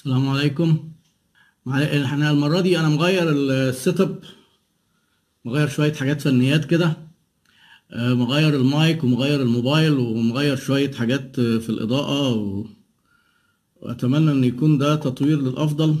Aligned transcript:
السلام 0.00 0.28
عليكم. 0.28 0.90
إحنا 1.68 2.30
المرة 2.30 2.60
دي 2.60 2.78
أنا 2.78 2.88
مغير 2.88 3.30
ال 3.30 4.00
setup 4.00 4.18
مغير 5.44 5.68
شوية 5.68 5.92
حاجات 5.92 6.20
فنيات 6.20 6.64
كده. 6.64 6.96
آه، 7.92 8.14
مغير 8.14 8.56
المايك 8.56 9.04
ومغير 9.04 9.42
الموبايل 9.42 9.92
ومغير 9.92 10.56
شوية 10.56 10.92
حاجات 10.92 11.40
في 11.40 11.68
الإضاءة 11.68 12.34
و... 12.34 12.66
وأتمنى 13.80 14.30
إن 14.30 14.44
يكون 14.44 14.78
ده 14.78 14.96
تطوير 14.96 15.40
للأفضل. 15.40 15.96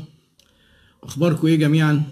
أخباركم 1.02 1.46
إيه 1.46 1.56
جميعا؟ 1.56 2.02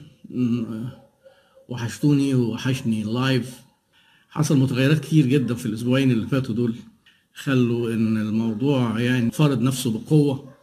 وحشتوني 1.69 2.35
ووحشني 2.35 3.03
ال 3.03 3.14
live 3.14 3.61
حصل 4.31 4.59
متغيرات 4.59 4.99
كتير 4.99 5.27
جدا 5.27 5.55
في 5.55 5.67
الأسبوعين 5.67 6.11
اللي 6.11 6.27
فاتوا 6.27 6.55
دول 6.55 6.75
خلوا 7.35 7.93
إن 7.95 8.17
الموضوع 8.17 9.01
يعني 9.01 9.31
فرض 9.31 9.61
نفسه 9.61 9.99
بقوة. 9.99 10.58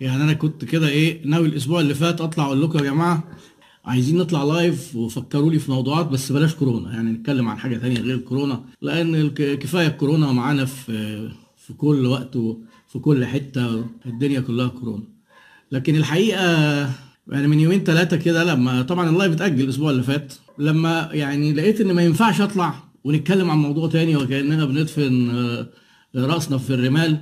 يعني 0.00 0.22
أنا 0.22 0.32
كنت 0.32 0.64
كده 0.64 0.88
إيه 0.88 1.26
ناوي 1.26 1.48
الأسبوع 1.48 1.80
اللي 1.80 1.94
فات 1.94 2.20
أطلع 2.20 2.44
أقول 2.44 2.62
لكم 2.62 2.78
يا 2.78 2.84
جماعة 2.84 3.24
عايزين 3.84 4.16
نطلع 4.18 4.44
live 4.44 4.96
وفكروا 4.96 5.50
لي 5.50 5.58
في 5.58 5.70
موضوعات 5.70 6.06
بس 6.06 6.32
بلاش 6.32 6.54
كورونا 6.54 6.92
يعني 6.92 7.10
نتكلم 7.10 7.48
عن 7.48 7.58
حاجة 7.58 7.76
تانية 7.76 8.00
غير 8.00 8.14
الكورونا 8.14 8.64
لأن 8.82 9.28
كفاية 9.30 9.86
الكورونا 9.86 10.32
معانا 10.32 10.64
في 10.64 11.28
في 11.56 11.72
كل 11.72 12.06
وقت 12.06 12.36
وفي 12.36 12.98
كل 13.00 13.24
حتة 13.24 13.84
الدنيا 14.06 14.40
كلها 14.40 14.68
كورونا. 14.68 15.04
لكن 15.72 15.96
الحقيقة 15.96 16.44
يعني 17.28 17.48
من 17.48 17.60
يومين 17.60 17.84
ثلاثة 17.84 18.16
كده 18.16 18.44
لما 18.44 18.82
طبعا 18.82 19.10
ال 19.10 19.14
live 19.14 19.32
اتأجل 19.32 19.64
الأسبوع 19.64 19.90
اللي 19.90 20.02
فات 20.02 20.34
لما 20.58 21.08
يعني 21.12 21.52
لقيت 21.52 21.80
إن 21.80 21.92
ما 21.92 22.02
ينفعش 22.02 22.40
أطلع 22.40 22.74
ونتكلم 23.04 23.50
عن 23.50 23.58
موضوع 23.58 23.88
تاني 23.88 24.16
وكأننا 24.16 24.64
بندفن 24.64 25.30
آه، 25.30 25.66
رأسنا 26.16 26.58
في 26.58 26.74
الرمال 26.74 27.18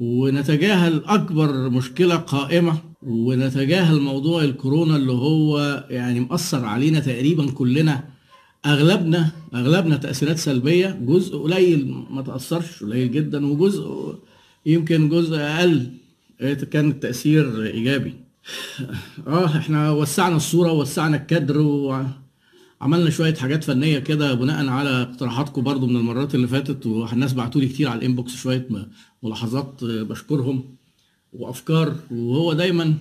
ونتجاهل 0.00 1.02
أكبر 1.06 1.70
مشكلة 1.70 2.16
قائمة 2.16 2.78
ونتجاهل 3.02 4.00
موضوع 4.00 4.44
الكورونا 4.44 4.96
اللي 4.96 5.12
هو 5.12 5.84
يعني 5.90 6.20
مأثر 6.20 6.64
علينا 6.64 7.00
تقريبا 7.00 7.50
كلنا. 7.50 8.04
أغلبنا 8.66 9.30
أغلبنا 9.54 9.96
تأثيرات 9.96 10.38
سلبية 10.38 10.98
جزء 11.02 11.38
قليل 11.38 11.94
ما 12.10 12.22
تأثرش 12.22 12.82
قليل 12.82 13.12
جدا 13.12 13.46
وجزء 13.46 14.14
يمكن 14.66 15.08
جزء 15.08 15.36
أقل. 15.36 15.86
كان 16.70 16.90
التأثير 16.90 17.62
إيجابي. 17.62 18.14
آه 19.26 19.46
إحنا 19.46 19.90
وسعنا 19.90 20.36
الصورة 20.36 20.72
ووسعنا 20.72 21.16
الكادر 21.16 21.58
وعملنا 22.80 23.10
شوية 23.10 23.34
حاجات 23.34 23.64
فنية 23.64 23.98
كده 23.98 24.34
بناء 24.34 24.68
على 24.68 25.02
اقتراحاتكم 25.02 25.62
برضو 25.62 25.86
من 25.86 25.96
المرات 25.96 26.34
اللي 26.34 26.48
فاتت 26.48 26.86
والناس 26.86 27.32
بعتوا 27.32 27.60
لي 27.60 27.68
كتير 27.68 27.88
على 27.88 27.98
الإنبوكس 27.98 28.36
شوية 28.36 28.68
ملاحظات 29.22 29.82
آه، 29.82 30.02
بشكرهم 30.02 30.76
وأفكار. 31.32 31.96
وهو 32.10 32.52
دايما 32.52 32.94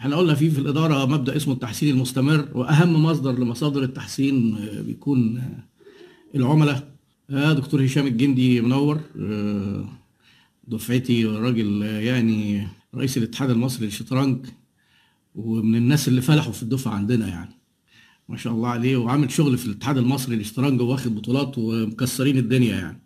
إحنا 0.00 0.16
قلنا 0.16 0.34
فيه 0.34 0.50
في 0.50 0.58
الإدارة 0.58 1.06
مبدأ 1.06 1.36
اسمه 1.36 1.54
التحسين 1.54 1.94
المستمر 1.94 2.48
وأهم 2.54 3.02
مصدر 3.02 3.38
لمصادر 3.38 3.82
التحسين 3.82 4.56
آه، 4.56 4.82
بيكون 4.82 5.36
آه، 5.38 5.64
العملاء. 6.34 6.92
دكتور 7.28 7.84
هشام 7.84 8.06
الجندي 8.06 8.60
منور 8.60 9.00
دفعتي 10.68 11.24
راجل 11.24 11.82
يعني 11.82 12.68
رئيس 12.94 13.16
الاتحاد 13.16 13.50
المصري 13.50 13.86
للشطرنج 13.86 14.46
ومن 15.34 15.74
الناس 15.74 16.08
اللي 16.08 16.20
فلحوا 16.20 16.52
في 16.52 16.62
الدفعة 16.62 16.92
عندنا 16.92 17.28
يعني. 17.28 17.61
ما 18.32 18.38
شاء 18.38 18.52
الله 18.52 18.68
عليه 18.68 18.96
وعامل 18.96 19.30
شغل 19.30 19.58
في 19.58 19.66
الاتحاد 19.66 19.98
المصري 19.98 20.36
للشطرنج 20.36 20.80
واخد 20.80 21.14
بطولات 21.14 21.58
ومكسرين 21.58 22.38
الدنيا 22.38 22.74
يعني. 22.74 23.02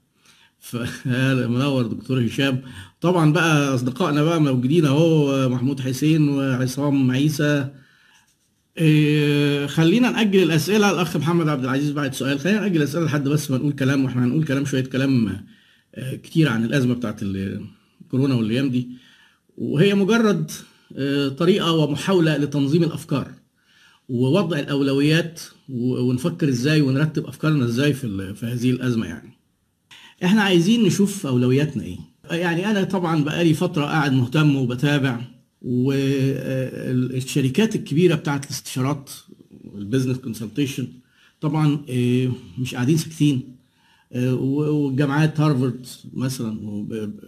فمنور 0.61 1.87
دكتور 1.93 2.27
هشام. 2.27 2.63
طبعا 3.01 3.33
بقى 3.33 3.75
أصدقائنا 3.75 4.23
بقى 4.23 4.41
موجودين 4.41 4.87
أهو 4.87 5.49
محمود 5.49 5.81
حسين 5.81 6.29
وعصام 6.29 7.11
عيسى. 7.11 7.69
إيه 8.79 9.67
خلينا 9.67 10.11
نأجل 10.11 10.43
الأسئلة. 10.43 10.91
الأخ 10.91 11.17
محمد 11.17 11.49
عبد 11.49 11.65
العزيز 11.65 11.91
بعد 11.91 12.15
سؤال. 12.15 12.41
خلينا 12.41 12.61
نأجل 12.61 12.77
الأسئلة 12.77 13.05
لحد 13.05 13.29
بس 13.29 13.50
ما 13.50 13.59
نقول 13.59 13.73
كلام 13.73 14.05
وإحنا 14.05 14.25
هنقول 14.25 14.45
كلام 14.45 14.65
شوية 14.65 14.84
كلام 14.84 15.45
آه، 15.95 16.15
كتير 16.15 16.49
عن 16.49 16.65
الأزمة 16.65 16.95
بتاعت 16.95 17.23
الكورونا 17.23 18.34
والأيام 18.34 18.71
دي. 18.71 18.89
وهي 19.59 19.95
مجرد 19.95 20.50
آه، 20.97 21.29
طريقة 21.29 21.73
ومحاولة 21.73 22.37
لتنظيم 22.37 22.83
الأفكار. 22.83 23.33
ووضع 24.09 24.59
الأولويات 24.59 25.41
و- 25.69 26.00
ونفكر 26.00 26.49
إزاي 26.49 26.81
ونرتب 26.81 27.27
أفكارنا 27.27 27.65
إزاي 27.65 27.93
في 27.94 28.34
في 28.34 28.47
هذه 28.47 28.71
الأزمة 28.71 29.06
يعني. 29.06 29.31
إحنا 30.25 30.43
عايزين 30.43 30.83
نشوف 30.84 31.27
أولوياتنا 31.27 31.83
إيه. 31.84 31.99
يعني 32.31 32.71
أنا 32.71 32.84
طبعا 32.84 33.25
بقالي 33.25 33.55
فترة 33.55 33.84
قاعد 33.84 34.12
مهتم 34.12 34.56
وبتابع 34.56 35.21
والشركات 36.62 37.77
الكبيرة 37.77 38.15
بتاعت 38.15 38.44
الاستشارات 38.44 39.11
وال 39.65 39.75
business 39.75 40.17
consultation 40.19 40.89
طبعا 41.41 41.78
آه، 41.91 42.31
مش 42.59 42.75
قاعدين 42.75 42.97
ساكتين. 42.97 43.56
آه، 44.12 44.34
والجامعات 44.34 45.41
هارفارد 45.41 45.87
مثلا 46.15 46.61
ب- 46.83 47.21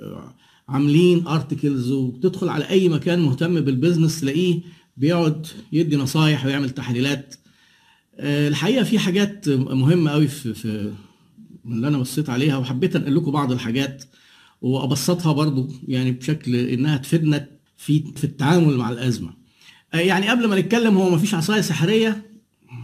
عاملين 0.69 1.27
articles 1.27 1.91
وتدخل 1.91 2.49
على 2.49 2.69
أي 2.71 2.89
مكان 2.89 3.21
مهتم 3.21 3.60
بال 3.61 3.72
business 3.72 4.21
تلاقيه 4.21 4.60
بيقعد 4.98 5.47
يدي 5.72 5.97
نصايح 5.97 6.47
ويعمل 6.47 6.70
تحليلات. 6.70 7.34
آه، 8.16 8.48
الحقيقة 8.48 8.84
في 8.84 8.98
حاجات 8.98 9.48
مهمة 9.48 10.10
قوي 10.10 10.28
في 10.28 10.54
في 10.54 10.92
اللي 11.66 11.88
أنا 11.88 11.98
بصيت 11.98 12.31
عليها 12.31 12.56
وحبيت 12.56 12.97
أنقل 12.97 13.16
لكم 13.16 13.31
بعض 13.31 13.53
الحاجات 13.53 14.04
وأبسطها 14.62 15.32
برضو 15.32 15.69
يعني 15.88 16.12
بشكل 16.12 16.56
إنها 16.56 16.97
تفيدنا 16.97 17.48
في 17.76 18.04
في 18.16 18.25
التعامل 18.25 18.76
مع 18.76 18.91
الأزمة. 18.91 19.31
آه، 19.94 19.97
يعني 19.97 20.28
قبل 20.28 20.47
ما 20.48 20.60
نتكلم 20.60 20.97
هو 20.97 21.10
مفيش 21.10 21.34
عصاية 21.34 21.60
سحرية 21.60 22.30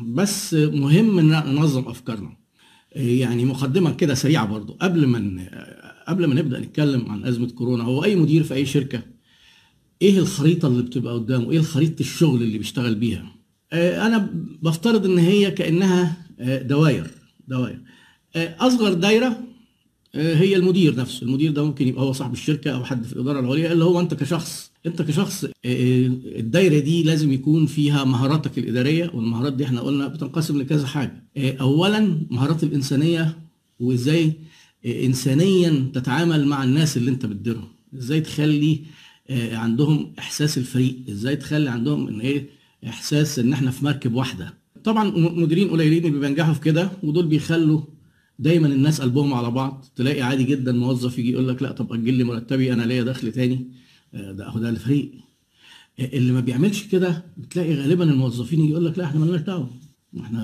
بس 0.04 0.54
مهم 0.54 1.18
إن 1.18 1.54
ننظم 1.54 1.88
أفكارنا. 1.88 2.36
آه، 2.96 3.00
يعني 3.00 3.44
مقدمة 3.44 3.94
كده 3.94 4.14
سريعة 4.14 4.46
برضو. 4.46 4.72
قبل 4.72 5.06
ما 5.06 5.18
قبل 6.08 6.26
ما 6.26 6.34
نبدأ 6.34 6.60
نتكلم 6.60 7.10
عن 7.10 7.24
أزمة 7.24 7.48
كورونا 7.50 7.84
هو 7.84 8.04
أي 8.04 8.16
مدير 8.16 8.42
في 8.42 8.54
أي 8.54 8.66
شركة 8.66 9.13
إيه 10.04 10.18
الخريطة 10.18 10.68
اللي 10.68 10.82
بتبقى 10.82 11.14
قدامه؟ 11.14 11.50
إيه 11.50 11.60
خريطه 11.60 12.00
الشغل 12.00 12.42
اللي 12.42 12.58
بيشتغل 12.58 12.94
بيها؟ 12.94 13.32
آه، 13.72 14.06
أنا 14.06 14.30
بفترض 14.62 15.04
إن 15.06 15.18
هي 15.18 15.50
كأنها 15.50 16.16
آه، 16.40 16.62
دواير 16.62 17.10
دواير. 17.48 17.80
آه، 18.36 18.56
أصغر 18.60 18.92
دايرة 18.94 19.40
هي 20.14 20.56
المدير 20.56 20.96
نفسه. 20.96 21.26
المدير 21.26 21.50
ده 21.52 21.64
ممكن 21.64 21.88
يبقى 21.88 22.02
هو 22.02 22.12
صاحب 22.12 22.32
الشركة 22.32 22.70
أو 22.70 22.84
حد 22.84 23.04
في 23.04 23.12
الإدارة 23.12 23.40
العليا 23.40 23.72
اللي 23.72 23.84
هو 23.84 24.00
أنت 24.00 24.14
كشخص. 24.14 24.70
أنت 24.86 25.02
كشخص 25.02 25.44
الدايرة 25.64 26.78
دي 26.78 27.02
لازم 27.02 27.32
يكون 27.32 27.66
فيها 27.66 28.04
مهاراتك 28.04 28.58
الإدارية 28.58 29.10
والمهارات 29.14 29.52
دي 29.52 29.64
إحنا 29.64 29.80
قلنا 29.80 30.06
بتنقسم 30.08 30.58
لكذا 30.60 30.86
حاجة. 30.86 31.24
اولا 31.38 32.26
مهارات 32.30 32.64
الإنسانية 32.64 33.38
وإزاي 33.80 34.32
انسانيا 34.86 35.90
تتعامل 35.94 36.46
مع 36.46 36.64
الناس 36.64 36.96
اللي 36.96 37.10
أنت 37.10 37.26
بتديرهم. 37.26 37.68
إزاي 37.98 38.20
تخلي 38.20 38.80
عندهم 39.30 40.12
إحساس 40.18 40.58
الفريق. 40.58 40.96
إزاي 41.10 41.36
تخلي 41.36 41.70
عندهم 41.70 42.08
إن 42.08 42.20
إيه 42.20 42.46
إحساس 42.86 43.38
إن 43.38 43.52
إحنا 43.52 43.70
في 43.70 43.84
مركب 43.84 44.14
واحدة. 44.14 44.54
طبعا 44.84 45.10
مديرين 45.18 45.68
قليلين 45.70 46.04
اللي 46.06 46.18
بينجحوا 46.20 46.54
في 46.54 46.60
كده 46.60 46.90
ودول 47.02 47.26
بيخلوا 47.26 47.80
دايما 48.38 48.66
الناس 48.66 49.00
قلبهم 49.00 49.34
على 49.34 49.50
بعض. 49.50 49.84
تلاقي 49.96 50.22
عادي 50.22 50.44
جدا 50.44 50.72
موظف 50.72 51.18
يجي 51.18 51.32
يقول 51.32 51.48
لك 51.48 51.62
لا 51.62 51.72
طب 51.72 51.92
أجل 51.92 52.14
لي 52.14 52.24
مرتبي 52.24 52.72
أنا 52.72 52.82
ليا 52.82 53.02
دخل 53.02 53.32
تاني. 53.32 53.66
آه، 54.14 54.32
ده 54.32 54.46
أهو 54.46 54.58
ده 54.58 54.68
الفريق 54.68 55.12
آه، 56.00 56.10
اللي 56.16 56.32
ما 56.32 56.40
بيعملش 56.40 56.82
كده 56.82 57.24
بتلاقي 57.36 57.74
غالبا 57.74 58.04
الموظفين 58.04 58.60
يجي 58.60 58.70
يقول 58.70 58.84
لك 58.86 58.98
لا 58.98 59.04
إحنا 59.04 59.20
مالناش 59.20 59.40
دعوة. 59.40 59.70
إحنا 60.20 60.40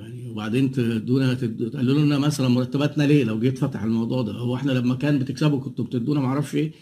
يعني 0.00 0.28
وبعدين 0.30 0.72
تدونا 0.72 1.34
تد- 1.34 1.70
تقللوا 1.70 1.98
لنا 2.04 2.18
مثلا 2.18 2.48
مرتباتنا 2.48 3.02
ليه؟ 3.04 3.24
لو 3.24 3.40
جيت 3.40 3.58
فتح 3.58 3.82
الموضوع 3.82 4.22
ده. 4.22 4.32
هو 4.32 4.54
إحنا 4.56 4.72
لما 4.72 4.94
كان 4.94 5.18
بتكسبوا 5.18 5.60
كنتوا 5.60 5.84
بتدونا 5.84 6.20
معرفش 6.20 6.54
إيه. 6.54 6.72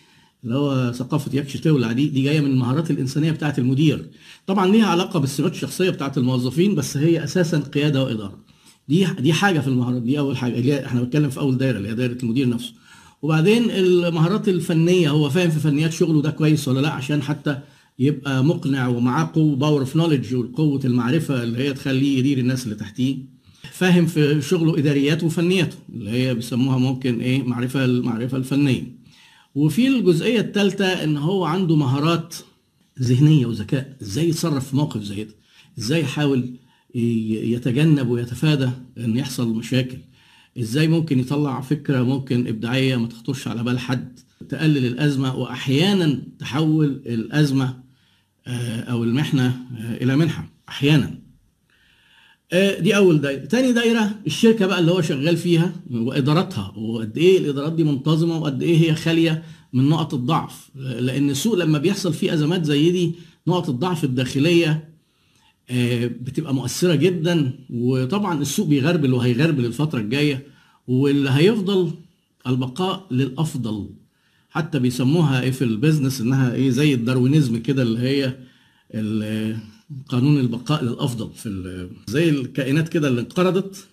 اللي 0.46 0.58
هو 0.58 0.92
ثقافة 0.92 1.30
يكش 1.38 1.56
تولع 1.56 1.92
دي 1.92 2.06
دي 2.08 2.22
جاية 2.22 2.40
من 2.40 2.50
المهارات 2.50 2.90
الإنسانية 2.90 3.30
بتاعه 3.30 3.54
المدير. 3.58 4.10
طبعا 4.46 4.66
ليها 4.72 4.86
علاقة 4.86 5.20
بالسمات 5.20 5.52
الشخصية 5.52 5.90
بتاعه 5.90 6.12
الموظفين 6.16 6.74
بس 6.74 6.96
هي 6.96 7.24
أساسا 7.24 7.58
قيادة 7.58 8.04
وإدارة. 8.04 8.38
دي 8.88 9.06
دي 9.20 9.32
حاجة 9.32 9.60
في 9.60 9.68
المهارات 9.68 10.02
دي 10.02 10.18
أول 10.18 10.36
حاجة 10.36 10.58
اللي 10.58 10.86
إحنا 10.86 11.02
بنتكلم 11.02 11.30
في 11.30 11.40
أول 11.40 11.58
دايرة 11.58 11.76
اللي 11.78 11.88
هي 11.88 11.94
دايرة 11.94 12.18
المدير 12.22 12.48
نفسه. 12.48 12.72
وبعدين 13.22 13.70
المهارات 13.70 14.48
الفنية 14.48 15.10
هو 15.10 15.30
فاهم 15.30 15.50
في 15.50 15.60
فنيات 15.60 15.92
شغله 15.92 16.22
ده 16.22 16.30
كويس 16.30 16.68
ولا 16.68 16.80
لأ؟ 16.80 16.90
عشان 16.90 17.22
حتى 17.22 17.58
يبقى 17.98 18.44
مقنع 18.44 18.88
ومعاه 18.88 19.30
قوه 19.34 19.56
power 19.56 19.80
of 19.80 19.96
knowledge 19.96 20.34
وقوة 20.34 20.80
المعرفة 20.84 21.42
اللي 21.42 21.58
هي 21.58 21.72
تخليه 21.72 22.18
يدير 22.18 22.38
الناس 22.38 22.64
اللي 22.64 22.74
تحتيه. 22.74 23.16
فاهم 23.72 24.06
في 24.06 24.42
شغله 24.42 24.78
إدارياته 24.78 25.26
وفنياته 25.26 25.76
اللي 25.94 26.10
هي 26.10 26.34
بيسموها 26.34 26.78
ممكن 26.78 27.20
إيه؟ 27.20 27.42
معرفة 27.42 27.84
المعرفه 27.84 28.36
الفنية. 28.36 28.96
وفي 29.56 29.88
الجزئية 29.88 30.40
الثالثة 30.40 31.04
إن 31.04 31.16
هو 31.16 31.44
عنده 31.44 31.76
مهارات 31.76 32.34
ذهنية 33.00 33.46
وذكاء. 33.46 33.96
إزاي 34.02 34.28
يتصرف 34.28 34.68
في 34.68 34.76
موقف 34.76 35.02
زي 35.02 35.24
ده؟ 35.24 35.34
إزاي 35.78 36.00
يحاول 36.00 36.56
يتجنب 36.94 38.08
ويتفادى 38.08 38.70
إن 38.98 39.16
يحصل 39.16 39.48
مشاكل؟ 39.54 39.98
إزاي 40.58 40.88
ممكن 40.88 41.18
يطلع 41.18 41.60
فكرة 41.60 42.02
ممكن 42.02 42.46
إبداعية 42.46 42.96
ما 42.96 43.06
تخطرش 43.06 43.48
على 43.48 43.62
بال 43.64 43.78
حد؟ 43.78 44.18
تقلل 44.48 44.86
الأزمة 44.86 45.36
واحيانا 45.36 46.22
تحول 46.38 46.86
الأزمة 47.06 47.80
آه، 48.46 48.80
أو 48.80 49.04
المحنة 49.04 49.46
آه، 49.78 49.96
إلى 49.96 50.16
منحة. 50.16 50.48
أحيانا. 50.68 51.18
دي 52.52 52.96
أول 52.96 53.20
دايرة. 53.20 53.44
تاني 53.44 53.72
دايرة 53.72 54.10
الشركة 54.26 54.66
بقى 54.66 54.78
اللي 54.80 54.92
هو 54.92 55.00
شغال 55.02 55.36
فيها 55.36 55.72
وإدارتها. 55.90 56.72
وقد 56.76 57.18
إيه 57.18 57.38
الإدارات 57.38 57.72
دي 57.72 57.84
منتظمة 57.84 58.38
وقد 58.38 58.62
إيه 58.62 58.78
هي 58.90 58.94
خالية 58.94 59.42
من 59.72 59.88
نقط 59.88 60.14
الضعف؟ 60.14 60.68
لأن 60.76 61.30
السوق 61.30 61.54
لما 61.54 61.78
بيحصل 61.78 62.12
فيه 62.14 62.34
أزمات 62.34 62.64
زي 62.64 62.90
دي 62.90 63.12
نقط 63.46 63.68
الضعف 63.68 64.04
الداخلية 64.04 64.88
آه، 65.70 66.06
بتبقى 66.06 66.54
مؤثرة 66.54 66.94
جدا. 66.94 67.52
وطبعا 67.70 68.40
السوق 68.42 68.66
بيغربل 68.66 69.12
وهيغربل 69.14 69.64
الفترة 69.64 69.98
الجاية. 70.00 70.46
واللي 70.88 71.30
هيفضل 71.30 71.90
البقاء 72.46 73.06
للأفضل. 73.10 73.88
حتى 74.50 74.78
بيسموها 74.78 75.42
إيه 75.42 75.50
في 75.50 75.64
ال 75.64 75.71
business 75.71 76.20
إنها 76.20 76.54
إيه 76.54 76.70
زي 76.70 76.94
ال 76.94 77.01
Darwinism 77.01 77.62
كده 77.62 77.82
اللي 77.82 77.98
هي 78.00 78.36
ال- 78.94 79.56
قانون 80.08 80.40
البقاء 80.40 80.84
للأفضل 80.84 81.30
في 81.34 81.88
زي 82.08 82.28
الكائنات 82.28 82.88
كده 82.88 83.08
اللي 83.08 83.20
انقرضت 83.20 83.86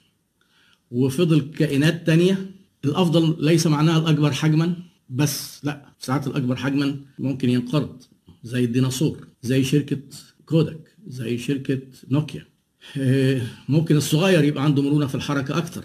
وفضل 0.91 1.41
كائنات 1.41 2.07
تانية. 2.07 2.51
الأفضل 2.85 3.45
ليس 3.45 3.67
معناها 3.67 3.99
الأكبر 3.99 4.31
حجما 4.31 4.75
بس 5.09 5.65
لا 5.65 5.85
ساعات 5.99 6.27
الأكبر 6.27 6.55
حجما 6.55 6.95
ممكن 7.19 7.49
ينقرض 7.49 8.03
زي 8.43 8.63
الديناصور 8.63 9.27
زي 9.43 9.63
شركة 9.63 9.99
كودك 10.45 10.95
زي 11.07 11.37
شركة 11.37 11.79
نوكيا. 12.11 12.45
آه، 12.97 13.41
ممكن 13.69 13.97
الصغير 13.97 14.43
يبقى 14.43 14.63
عنده 14.63 14.81
مرونة 14.81 15.07
في 15.07 15.15
الحركة 15.15 15.57
أكتر. 15.57 15.83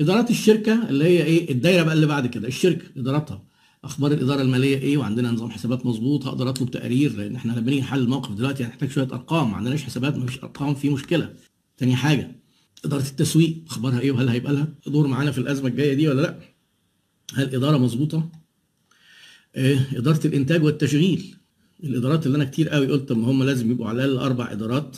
إدارات 0.00 0.30
الشركة 0.30 0.88
اللي 0.88 1.04
هي 1.04 1.22
إيه 1.24 1.50
الدايرة 1.52 1.82
بقى 1.82 1.94
اللي 1.94 2.06
بعد 2.06 2.26
كده 2.26 2.48
الشركة 2.48 2.84
إداراتها. 2.96 3.42
أخبار 3.84 4.12
الإدارة 4.12 4.42
المالية 4.42 4.78
إيه؟ 4.78 4.96
وعندنا 4.96 5.30
نظام 5.30 5.50
حسابات 5.50 5.86
مظبوط 5.86 6.26
هقدر 6.26 6.48
أطلب 6.48 6.70
تقارير 6.70 7.16
لأن 7.16 7.36
إحنا 7.36 7.52
لما 7.52 7.60
بنيجي 7.60 7.80
نحل 7.80 8.00
الموقف 8.00 8.32
دلوقتي 8.32 8.64
هنحتاج 8.64 8.90
شوية 8.90 9.04
أرقام 9.12 9.50
ما 9.50 9.56
عندناش 9.56 9.82
حسابات 9.82 10.16
ما 10.16 10.26
فيش 10.26 10.38
أرقام 10.38 10.74
في 10.74 10.90
مشكلة. 10.90 11.34
تاني 11.76 11.96
حاجة 11.96 12.36
إدارة 12.84 13.02
التسويق 13.02 13.56
أخبارها 13.66 14.00
إيه 14.00 14.12
وهل 14.12 14.28
هيبقى 14.28 14.52
لها 14.52 14.68
دور 14.86 15.06
معانا 15.06 15.30
في 15.30 15.38
الأزمة 15.38 15.68
الجاية 15.68 15.94
دي 15.94 16.08
ولا 16.08 16.20
لأ؟ 16.22 16.38
هل 17.34 17.54
إدارة 17.54 17.78
مظبوطة؟ 17.78 18.30
آه، 19.56 19.78
إدارة 19.96 20.26
الإنتاج 20.26 20.62
والتشغيل. 20.64 21.36
الإدارات 21.84 22.26
اللي 22.26 22.36
أنا 22.36 22.44
كتير 22.44 22.68
قوي 22.68 22.86
قلت 22.86 23.10
إن 23.10 23.24
هم 23.24 23.42
لازم 23.42 23.70
يبقوا 23.70 23.88
على 23.88 24.04
الاقل 24.04 24.24
أربع 24.24 24.52
إدارات 24.52 24.96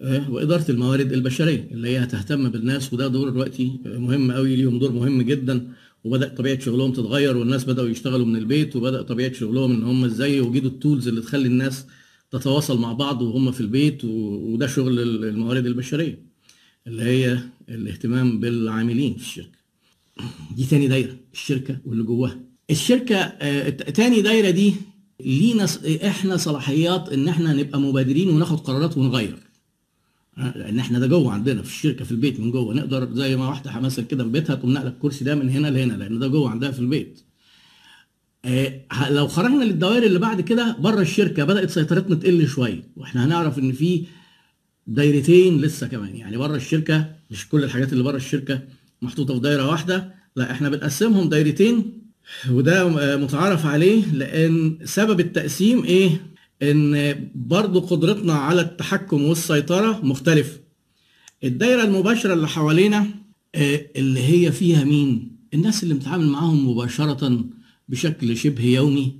آه، 0.00 0.30
وإدارة 0.30 0.70
الموارد 0.70 1.12
البشرية 1.12 1.68
اللي 1.70 1.88
هي 1.88 1.98
هتهتم 2.04 2.48
بالناس 2.48 2.92
وده 2.92 3.08
دور 3.08 3.28
دلوقتي 3.30 3.80
مهم 3.84 4.32
قوي 4.32 4.56
ليهم 4.56 4.78
دور 4.78 4.92
مهم 4.92 5.22
جدا. 5.22 5.72
وبدا 6.04 6.28
طبيعة 6.28 6.58
شغلهم 6.60 6.92
تتغير 6.92 7.36
والناس 7.36 7.64
بدأوا 7.64 7.88
يشتغلوا 7.88 8.26
من 8.26 8.36
البيت 8.36 8.76
وبدا 8.76 9.02
طبيعة 9.02 9.32
شغلهم 9.32 9.70
إن 9.72 9.82
هم 9.82 10.04
إزاي 10.04 10.36
يوجدوا 10.36 10.70
التولز 10.70 11.08
اللي 11.08 11.20
تخلي 11.20 11.46
الناس 11.48 11.84
تتواصل 12.30 12.78
مع 12.80 12.92
بعض 12.92 13.22
وهم 13.22 13.52
في 13.52 13.60
البيت 13.60 14.04
وده 14.04 14.66
شغل 14.66 15.00
ال- 15.00 15.24
الموارد 15.24 15.66
البشرية 15.66 16.22
اللي 16.86 17.02
هي 17.02 17.38
الاهتمام 17.68 18.40
بالعاملين 18.40 19.14
في 19.14 19.20
الشركة. 19.22 19.58
دي 20.56 20.64
تاني 20.66 20.88
دايرة 20.88 21.16
الشركة 21.32 21.78
واللي 21.84 22.02
جواها. 22.04 22.40
الشركة 22.70 23.16
آه، 23.16 23.68
تاني 23.70 24.22
دايرة 24.22 24.50
دي 24.50 24.74
لينا 25.20 25.66
إحنا 26.06 26.36
صلاحيات 26.36 27.08
إن 27.08 27.28
إحنا 27.28 27.52
نبقى 27.52 27.80
مبادرين 27.80 28.28
وناخد 28.28 28.60
قرارات 28.60 28.96
ونغير. 28.98 29.36
لأن 30.38 30.78
إحنا 30.78 30.98
ده 30.98 31.06
جوه 31.06 31.32
عندنا 31.32 31.62
في 31.62 31.68
الشركة 31.68 32.04
في 32.04 32.12
البيت 32.12 32.40
من 32.40 32.50
جوه. 32.50 32.74
نقدر 32.74 33.14
زي 33.14 33.36
ما 33.36 33.48
واحدة 33.48 33.80
مثلا 33.80 34.04
كده 34.04 34.24
في 34.24 34.30
بيتها 34.30 34.54
تقوم 34.56 34.72
نقلة 34.72 34.88
الكرسي 34.88 35.24
ده 35.24 35.34
من 35.34 35.50
هنا 35.50 35.68
لهنا 35.68 35.92
لأن 35.92 36.18
ده 36.18 36.26
جوه 36.28 36.50
عندها 36.50 36.70
في 36.70 36.78
البيت. 36.78 37.20
آه، 38.44 39.10
لو 39.10 39.28
خرجنا 39.28 39.64
للدوائر 39.64 40.02
اللي 40.02 40.18
بعد 40.18 40.40
كده 40.40 40.76
بره 40.80 41.00
الشركة 41.00 41.44
بدأت 41.44 41.70
سيطرتنا 41.70 42.16
تقل 42.16 42.48
شوية 42.48 42.82
وإحنا 42.96 43.24
هنعرف 43.24 43.58
إن 43.58 43.72
في 43.72 44.04
دايرتين 44.86 45.60
لسه 45.60 45.86
كمان. 45.86 46.16
يعني 46.16 46.36
بره 46.36 46.56
الشركة 46.56 47.06
مش 47.30 47.48
كل 47.48 47.64
الحاجات 47.64 47.92
اللي 47.92 48.04
بره 48.04 48.16
الشركة 48.16 48.60
محطوطة 49.02 49.34
في 49.34 49.40
دايرة 49.40 49.68
واحدة 49.70 50.14
لا 50.36 50.50
إحنا 50.50 50.68
بنقسمهم 50.68 51.28
دايرتين 51.28 51.92
وده 52.50 52.82
آه، 53.12 53.16
متعارف 53.16 53.66
عليه 53.66 54.12
لأن 54.12 54.78
سبب 54.84 55.20
التقسيم 55.20 55.84
إيه؟ 55.84 56.10
إن 56.62 57.14
برضو 57.34 57.80
قدرتنا 57.80 58.32
على 58.32 58.60
التحكم 58.60 59.22
والسيطرة 59.22 60.00
مختلف 60.04 60.60
الدايرة 61.44 61.82
المباشرة 61.84 62.34
اللي 62.34 62.48
حوالينا 62.48 63.06
آه، 63.54 63.86
اللي 63.96 64.20
هي 64.20 64.52
فيها 64.52 64.84
مين؟ 64.84 65.36
الناس 65.54 65.82
اللي 65.82 65.94
بنتعامل 65.94 66.26
معاهم 66.28 66.68
مباشرة 66.70 67.44
بشكل 67.88 68.36
شبه 68.36 68.64
يومي. 68.64 69.16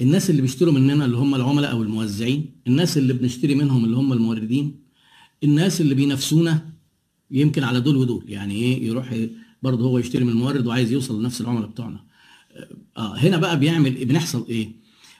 الناس 0.00 0.30
اللي 0.30 0.42
بيشتروا 0.42 0.72
مننا 0.72 1.04
اللي 1.04 1.16
هم 1.16 1.34
العملاء 1.34 1.70
أو 1.70 1.82
الموزعين. 1.82 2.54
الناس 2.66 2.98
اللي 2.98 3.12
بنشتري 3.12 3.54
منهم 3.54 3.84
اللي 3.84 3.96
هم 3.96 4.12
الموردين. 4.12 4.76
الناس 5.44 5.80
اللي 5.80 5.94
بينافسونا 5.94 6.70
يمكن 7.30 7.64
على 7.64 7.80
دول 7.80 7.96
ودول. 7.96 8.24
يعني 8.28 8.54
إيه؟ 8.54 8.86
يروح 8.86 9.16
برضه 9.62 9.84
هو 9.84 9.98
يشتري 9.98 10.24
من 10.24 10.30
المورد 10.30 10.66
وعايز 10.66 10.92
يوصل 10.92 11.20
لنفس 11.20 11.40
العملاء 11.40 11.68
بتوعنا. 11.68 12.04
آه 12.96 13.16
هنا 13.16 13.36
بقى 13.36 13.58
بيعمل؟ 13.58 14.04
بنحصل 14.04 14.46
إيه؟ 14.48 14.68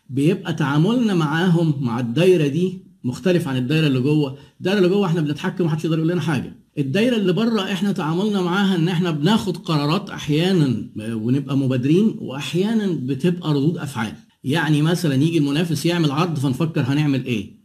بيبقى 0.08 0.52
تعاملنا 0.55 1.14
معاهم 1.14 1.75
مع 1.81 2.00
الدايرة 2.00 2.46
دي 2.46 2.82
مختلف 3.05 3.49
عن 3.49 3.56
الدايرة 3.56 3.87
اللي 3.87 4.00
جوه. 4.00 4.38
الدايرة 4.58 4.78
اللي 4.78 4.88
جوه 4.88 5.06
إحنا 5.06 5.20
بنتحكم 5.20 5.64
محدش 5.64 5.84
يقدر 5.84 5.96
يقول 5.99 6.08
لنا 6.10 6.20
حاجة. 6.20 6.56
الدايرة 6.78 7.16
اللي 7.16 7.32
بره 7.32 7.62
إحنا 7.72 7.93
تعاملنا 7.93 8.43
معاها 8.43 8.75
ان 8.76 8.88
إحنا 8.88 9.10
بناخد 9.10 9.56
قرارات 9.56 10.10
أحيانا 10.10 10.90
آه، 11.00 11.14
ونبقى 11.14 11.56
مبادرين 11.56 12.14
واحيانا 12.19 12.87
بتبقى 13.02 13.50
ردود 13.55 13.78
افعال. 13.78 14.12
يعني 14.44 14.82
مثلا 14.82 15.14
يجي 15.14 15.38
المنافس 15.38 15.87
يعمل 15.87 16.11
عرض 16.11 16.38
فنفكر 16.38 16.81
هنعمل 16.81 17.25
إيه؟ 17.25 17.58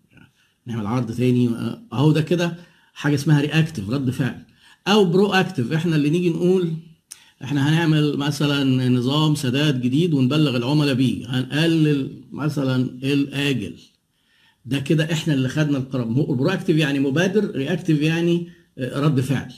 نعمل 0.66 0.88
عرض 0.88 1.12
تاني 1.12 1.48
آه، 1.50 1.81
اهو 1.94 2.12
ده 2.12 2.22
كده 2.22 2.57
حاجة 2.94 3.16
اسمها 3.16 3.42
reactive 3.42 3.90
رد 3.89 4.10
فعل. 4.10 4.46
أو 4.88 5.06
proactive 5.06 5.72
إحنا 5.74 5.96
اللي 5.96 6.10
نيجي 6.10 6.30
نقول 6.30 6.74
إحنا 7.44 7.70
هنعمل 7.70 8.18
مثلا 8.18 8.90
نظام 8.90 9.36
سداد 9.36 9.82
جديد 9.82 10.14
ونبلغ 10.14 10.58
العملاء 10.58 10.94
بيه. 10.94 11.30
هنقلل 11.40 12.22
مثلا 12.32 12.76
الآجل. 13.04 13.76
ده 14.66 14.80
كده 14.80 15.12
إحنا 15.14 15.34
اللي 15.34 15.50
خدنا 15.50 15.78
القرار. 15.78 16.04
proactive 16.06 16.78
يعني 16.78 17.00
مبادر 17.00 17.52
reactive 17.56 18.02
يعني 18.02 18.48
آه، 18.78 19.00
رد 19.00 19.22
فعل. 19.22 19.54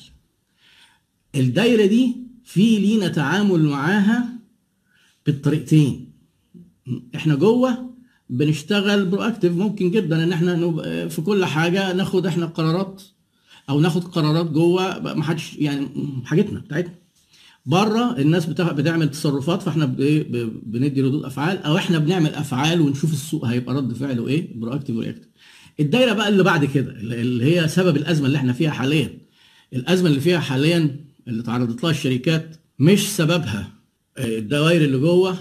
الدايرة 1.35 1.85
دي 1.85 2.15
في 2.43 2.79
لينا 2.79 3.07
تعامل 3.07 3.63
معاها 3.65 4.29
بالطريقتين. 5.25 6.11
إحنا 7.15 7.35
جوه 7.35 7.95
بنشتغل 8.29 9.05
proactive 9.05 9.53
ممكن 9.53 9.91
جدا 9.91 10.23
إن 10.23 10.31
إحنا 10.31 10.55
نبقى 10.55 11.09
في 11.09 11.21
كل 11.21 11.45
حاجة 11.45 11.93
ناخد 11.93 12.25
إحنا 12.25 12.45
قرارات 12.45 13.01
أو 13.69 13.79
ناخد 13.79 14.03
قرارات 14.03 14.45
جوه. 14.51 14.99
ما 15.13 15.23
حدش 15.23 15.55
يعني 15.55 15.87
حاجتنا 16.25 16.59
بتاعتنا. 16.59 17.04
بره 17.65 18.17
الناس 18.19 18.45
بتاع- 18.45 18.71
بتعمل 18.71 19.11
تصرفات 19.11 19.61
فاحنا 19.61 19.85
ب- 19.85 20.51
بندي 20.65 21.01
ردود 21.01 21.23
أفعال 21.25 21.57
أو 21.63 21.77
إحنا 21.77 21.97
بنعمل 21.97 22.29
أفعال 22.33 22.81
ونشوف 22.81 23.13
السوق 23.13 23.45
هيبقى 23.45 23.75
رد 23.75 23.93
فعله 23.93 24.27
إيه 24.27 24.59
proactive 24.59 24.73
و 24.73 24.95
reactive 24.95 25.27
الدايرة 25.79 26.13
بقى 26.13 26.29
اللي 26.29 26.43
بعد 26.43 26.65
كده 26.65 26.91
اللي 26.91 27.21
اللي 27.21 27.45
هي 27.59 27.67
سبب 27.67 27.97
الأزمة 27.97 28.27
اللي 28.27 28.37
إحنا 28.37 28.53
فيها 28.53 28.71
حاليا. 28.71 29.17
الأزمة 29.73 30.07
اللي 30.09 30.19
فيها 30.19 30.39
حاليا 30.39 30.95
اللي 31.27 31.43
تعرضت 31.43 31.83
لها 31.83 31.91
الشركات 31.91 32.55
مش 32.79 33.15
سببها 33.15 33.71
آه، 34.17 34.37
الدوائر 34.37 34.83
اللي 34.85 34.97
جوه 34.97 35.37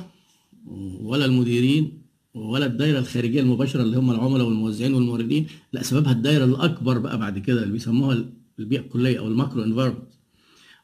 ولا 1.00 1.24
المديرين 1.24 2.02
ولا 2.34 2.66
الدايرة 2.66 2.98
الخارجية 2.98 3.40
المباشرة 3.40 3.82
اللي 3.82 3.96
هم 3.96 4.10
العملاء 4.10 4.46
والموزعين 4.46 4.94
والموردين 4.94 5.46
لا 5.72 5.82
سببها 5.82 6.12
الدايرة 6.12 6.44
الأكبر 6.44 6.98
بقى 6.98 7.18
بعد 7.18 7.38
كده 7.38 7.62
اللي 7.62 7.72
بيسموها 7.72 8.24
البيئة 8.58 8.80
الكلية 8.80 9.18
أو 9.18 9.26
ال 9.28 9.34
macro 9.34 9.62
environment 9.64 10.13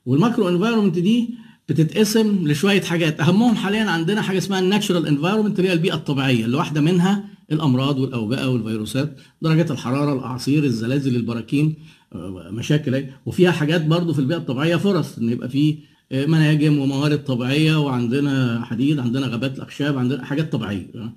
وال 0.06 0.18
macro 0.18 0.49
environment 0.49 0.99
دي 0.99 1.35
بتتقسم 1.69 2.49
لشوية 2.49 2.80
حاجات 2.80 3.21
أهمهم 3.21 3.54
حاليا 3.54 3.85
عندنا 3.85 4.23
حاجة 4.23 4.38
اسمها 4.38 4.59
ال 4.61 4.66
natural 4.66 5.06
environment 5.06 5.59
اللي 5.59 5.71
هي 5.71 5.73
البيئة 5.73 5.95
الطبيعية 5.95 6.45
اللي 6.45 6.57
واحدة 6.57 6.80
منها 6.80 7.25
الأمراض 7.52 7.99
والأوبئة 7.99 8.47
والفيروسات 8.47 9.21
درجات 9.42 9.71
الحرارة 9.71 10.12
الاعاصير 10.12 10.64
الزلازل 10.64 11.16
البراكين 11.16 11.75
آه، 12.12 12.49
مشاكل. 12.52 13.04
وفيها 13.26 13.50
حاجات 13.50 13.87
برضو 13.87 14.12
في 14.12 14.19
البيئة 14.19 14.38
الطبيعية 14.38 14.76
فرص 14.76 15.19
إن 15.19 15.28
يبقى 15.28 15.49
في 15.49 15.78
آه، 16.12 16.26
مناجم 16.26 16.78
وموارد 16.78 17.25
طبيعية 17.25 17.76
وعندنا 17.80 18.64
حديد 18.64 18.99
عندنا 18.99 19.26
غابات 19.26 19.57
الاخشاب 19.57 19.99
عندنا 19.99 20.25
حاجات 20.25 20.52
طبيعية 20.52 20.87
آه. 20.95 21.12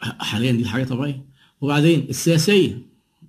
حاليا 0.00 0.52
دي 0.52 0.64
حاجة 0.64 0.84
طبيعية 0.84 1.24
وبعدين 1.60 2.06
السياسية 2.08 2.78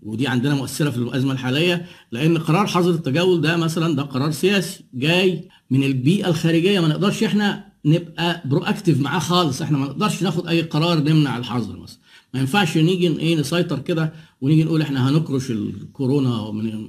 ودي 0.05 0.27
عندنا 0.27 0.55
مؤثرة 0.55 0.89
في 0.89 0.97
الأزمة 0.97 1.31
الحالية 1.33 1.85
لأن 2.12 2.38
قرار 2.38 2.67
حظر 2.67 2.91
التجول 2.91 3.41
ده 3.41 3.57
مثلا 3.57 3.95
ده 3.95 4.03
قرار 4.03 4.31
سياسي 4.31 4.83
جاي 4.93 5.50
من 5.71 5.83
البيئة 5.83 6.27
الخارجية 6.29 6.79
ما 6.79 6.88
نقدرش 6.88 7.24
إحنا 7.24 7.65
نبقى 7.85 8.41
proactive 8.46 9.00
معاه 9.01 9.19
خالص 9.19 9.62
إحنا 9.62 9.77
ما 9.77 9.85
نقدرش 9.85 10.24
ناخد 10.24 10.47
أي 10.47 10.62
قرار 10.62 11.00
نمنع 11.00 11.38
الحظر 11.38 11.79
مثلا. 11.79 11.97
ما 12.33 12.39
ينفعش 12.39 12.77
نيجي 12.77 13.07
إيه 13.07 13.35
نسيطر 13.39 13.79
كده 13.79 14.13
ونيجي 14.41 14.63
نقول 14.63 14.81
إحنا 14.81 15.09
هنكرش 15.09 15.51
الكورونا 15.51 16.51
من 16.51 16.88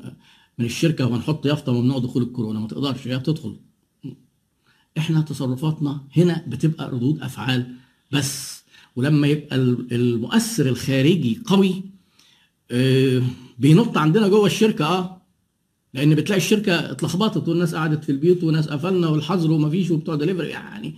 من 0.59 0.65
الشركة 0.65 1.07
وهنحط 1.07 1.47
يافطة 1.47 1.73
ممنوع 1.73 1.99
دخول 1.99 2.23
الكورونا 2.23 2.61
ما 2.61 2.67
تقدرش 2.69 3.09
هي 3.09 3.19
بتدخل. 3.19 3.57
إحنا 4.99 5.21
تصرفاتنا 5.21 6.01
هنا 6.17 6.45
بتبقى 6.49 6.91
ردود 6.91 7.21
أفعال 7.23 7.67
بس 8.13 8.63
ولما 8.97 9.27
يبقى 9.27 9.57
المؤثر 9.93 10.67
الخارجي 10.67 11.41
قوي 11.47 11.83
بينط 13.59 13.99
عندنا 13.99 14.29
جوه 14.29 14.47
الشركة 14.47 14.85
آه 14.85 15.23
لأن 15.95 16.15
بتلاقي 16.15 16.39
الشركة 16.39 16.91
اتلخبطت 16.91 17.49
والناس 17.49 17.75
قعدت 17.75 18.05
في 18.05 18.13
البيوت 18.13 18.45
وناس 18.45 18.69
قفلنا 18.69 19.09
والحظر 19.09 19.51
ومفيش 19.53 19.91
وبتوع 19.91 20.15
دليفري 20.15 20.49
يعني. 20.49 20.95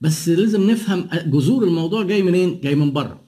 بس 0.00 0.28
لازم 0.28 0.70
نفهم 0.70 1.08
جذور 1.26 1.64
الموضوع 1.64 2.02
جاي 2.02 2.22
منين؟ 2.22 2.60
جاي 2.60 2.74
من 2.74 2.92
بره. 2.92 3.24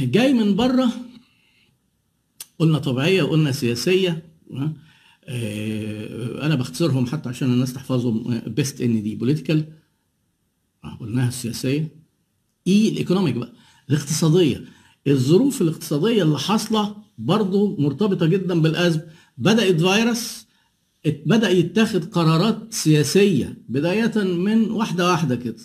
جاي 0.00 0.32
من 0.32 0.56
بره 0.56 0.92
قلنا 2.58 2.78
طبيعية 2.78 3.22
وقلنا 3.22 3.52
سياسية 3.52 4.22
آه، 5.24 6.46
أنا 6.46 6.54
بختصرهم 6.54 7.06
حتى 7.06 7.28
عشان 7.28 7.52
الناس 7.52 7.72
تحفظهم 7.72 8.40
PEST 8.46 8.80
N 8.80 9.02
دي 9.02 9.14
political 9.14 9.64
قلناها 11.00 11.28
السياسية. 11.28 11.88
E 12.68 12.88
ال 12.88 12.93
economic 12.93 13.34
بقى. 13.34 13.52
الاقتصادية. 13.90 14.64
الظروف 15.08 15.62
الاقتصادية 15.62 16.22
اللي 16.22 16.38
حاصلة 16.38 16.96
برضه 17.18 17.76
مرتبطة 17.78 18.26
جدا 18.26 18.60
بالأزمة. 18.62 19.02
بدأت 19.38 19.80
فيروس 19.80 20.46
بدأ 21.26 21.50
يتخذ 21.50 22.10
قرارات 22.10 22.74
سياسية 22.74 23.58
بداية 23.68 24.24
من 24.24 24.70
واحدة 24.70 25.10
واحدة 25.10 25.36
كده. 25.36 25.56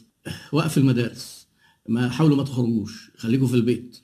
وقف 0.52 0.78
المدارس. 0.78 1.48
ما 1.90 2.10
حاولوا 2.10 2.38
ما 2.38 2.44
تخرجوش. 2.44 3.12
خليكم 3.18 3.48
في 3.48 3.54
البيت. 3.54 3.98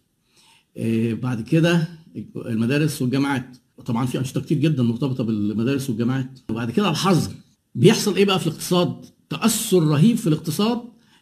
آه، 0.78 1.14
بعد 1.14 1.42
كده 1.42 1.88
المدارس 2.36 3.02
والجامعات. 3.02 3.58
طبعا 3.86 4.06
في 4.06 4.18
أنشطة 4.20 4.42
كتير 4.42 4.58
جدا 4.58 4.84
مرتبطة 4.84 5.24
بالمدارس 5.24 5.90
والجامعات. 5.90 6.40
وبعد 6.50 6.72
كده 6.72 6.90
الحظر. 6.90 7.32
بيحصل 7.76 8.16
إيه 8.16 8.26
بقى 8.26 8.40
في 8.40 8.48
الاقتصاد؟ 8.48 9.06
تأثر 9.30 9.84
رهيب 9.84 10.18
في 10.18 10.28
الاقتصاد. 10.28 10.82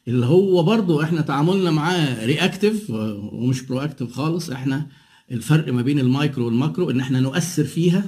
اللي 0.09 0.25
هو 0.25 0.63
برضو 0.63 1.01
إحنا 1.01 1.21
تعاملنا 1.21 1.71
معاه 1.71 2.25
reactive 2.25 2.89
ومش 2.89 3.61
proactive 3.61 4.11
خالص. 4.11 4.49
إحنا 4.49 4.87
الفرق 5.31 5.73
ما 5.73 5.81
بين 5.81 5.99
ال 5.99 6.07
micro 6.07 6.45
وال 6.45 6.58
macro 6.58 6.89
ان 6.89 6.99
إحنا 6.99 7.19
نؤثر 7.19 7.63
فيها 7.63 8.05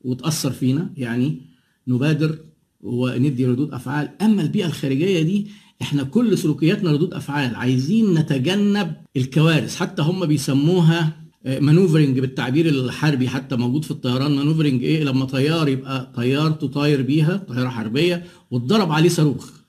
وتأثر 0.00 0.50
فينا 0.52 0.90
يعني 0.96 1.40
نبادر 1.88 2.38
وندي 2.80 3.46
ردود 3.46 3.72
أفعال. 3.74 4.08
أما 4.22 4.42
البيئة 4.42 4.66
الخارجية 4.66 5.22
دي 5.22 5.46
إحنا 5.82 6.02
كل 6.02 6.38
سلوكياتنا 6.38 6.92
ردود 6.92 7.14
أفعال. 7.14 7.54
عايزين 7.54 8.14
نتجنب 8.14 8.94
الكوارث. 9.16 9.76
حتى 9.76 10.02
هم 10.02 10.26
بيسموها 10.26 11.24
maneuvering 11.60 12.18
بالتعبير 12.18 12.68
الحربي 12.68 13.28
حتى 13.28 13.56
موجود 13.56 13.84
في 13.84 13.90
الطيران 13.90 14.36
maneuvering 14.36 14.82
إيه؟ 14.84 15.04
لما 15.04 15.24
طيار 15.24 15.68
يبقى 15.68 16.12
طيارته 16.16 16.66
طاير 16.66 17.02
بيها 17.02 17.36
طيارة 17.36 17.68
حربية 17.68 18.24
واتضرب 18.50 18.92
عليه 18.92 19.08
صاروخ. 19.08 19.63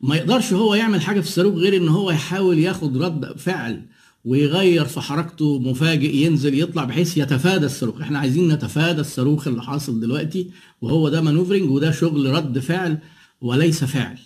ما 0.00 0.16
يقدرش 0.16 0.52
هو 0.52 0.74
يعمل 0.74 1.00
حاجة 1.00 1.20
في 1.20 1.26
الصاروخ 1.26 1.54
غير 1.54 1.76
إن 1.76 1.88
هو 1.88 2.10
يحاول 2.10 2.58
ياخد 2.58 2.96
رد 2.96 3.38
فعل 3.38 3.82
ويغير 4.24 4.84
في 4.84 5.00
حركته 5.00 5.58
مفاجئ 5.58 6.16
ينزل 6.16 6.60
يطلع 6.60 6.84
بحيث 6.84 7.16
يتفادى 7.16 7.66
الصاروخ. 7.66 8.00
إحنا 8.00 8.18
عايزين 8.18 8.48
نتفادى 8.52 9.00
الصاروخ 9.00 9.48
اللي 9.48 9.62
حاصل 9.62 10.00
دلوقتي 10.00 10.50
وهو 10.80 11.08
ده 11.08 11.20
maneuvering 11.20 11.70
وده 11.70 11.90
شغل 11.90 12.26
رد 12.30 12.58
فعل 12.58 12.98
وليس 13.40 13.84
فعل 13.84 14.18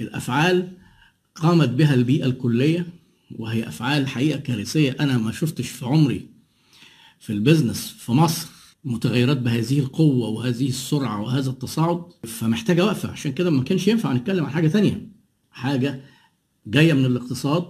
الأفعال 0.00 0.68
قامت 1.34 1.68
بها 1.68 1.94
البيئة 1.94 2.26
الكلية 2.26 2.86
وهي 3.38 3.68
أفعال 3.68 4.08
حقيقة 4.08 4.38
كارثية 4.40 4.96
أنا 5.00 5.18
ما 5.18 5.32
شفتش 5.32 5.68
في 5.68 5.84
عمري 5.86 6.26
في 7.20 7.32
ال 7.32 7.39
business 7.39 7.94
في 7.98 8.12
مصر. 8.12 8.48
متغيرات 8.84 9.36
بهذه 9.36 9.78
القوة 9.78 10.28
وهذه 10.28 10.68
السرعة 10.68 11.22
وهذا 11.22 11.50
التصاعد 11.50 12.02
فمحتاجة 12.24 12.84
وقفة. 12.84 13.08
عشان 13.10 13.32
كده 13.32 13.50
ما 13.50 13.62
كانش 13.62 13.88
ينفع 13.88 14.12
نتكلم 14.12 14.44
عن 14.44 14.50
حاجة 14.50 14.68
تانية. 14.68 15.08
حاجة 15.50 16.00
جاية 16.66 16.92
من 16.92 17.04
الاقتصاد 17.06 17.64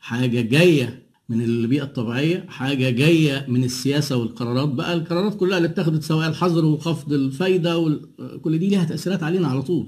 حاجة 0.00 0.40
جاية 0.40 1.06
من 1.28 1.42
البيئة 1.42 1.82
الطبيعية 1.82 2.44
حاجة 2.48 2.90
جاية 2.90 3.46
من 3.48 3.64
السياسة 3.64 4.16
والقرارات 4.16 4.68
بقى. 4.68 4.94
القرارات 4.94 5.36
كلها 5.36 5.58
اللي 5.58 5.68
اتخذت 5.68 6.02
سواء 6.02 6.28
الحظر 6.28 6.64
وخفض 6.64 7.12
الفايدة 7.12 7.98
كل 8.42 8.58
دي 8.58 8.68
ليها 8.68 8.84
تأثيرات 8.84 9.22
علينا 9.22 9.48
على 9.48 9.62
طول. 9.62 9.86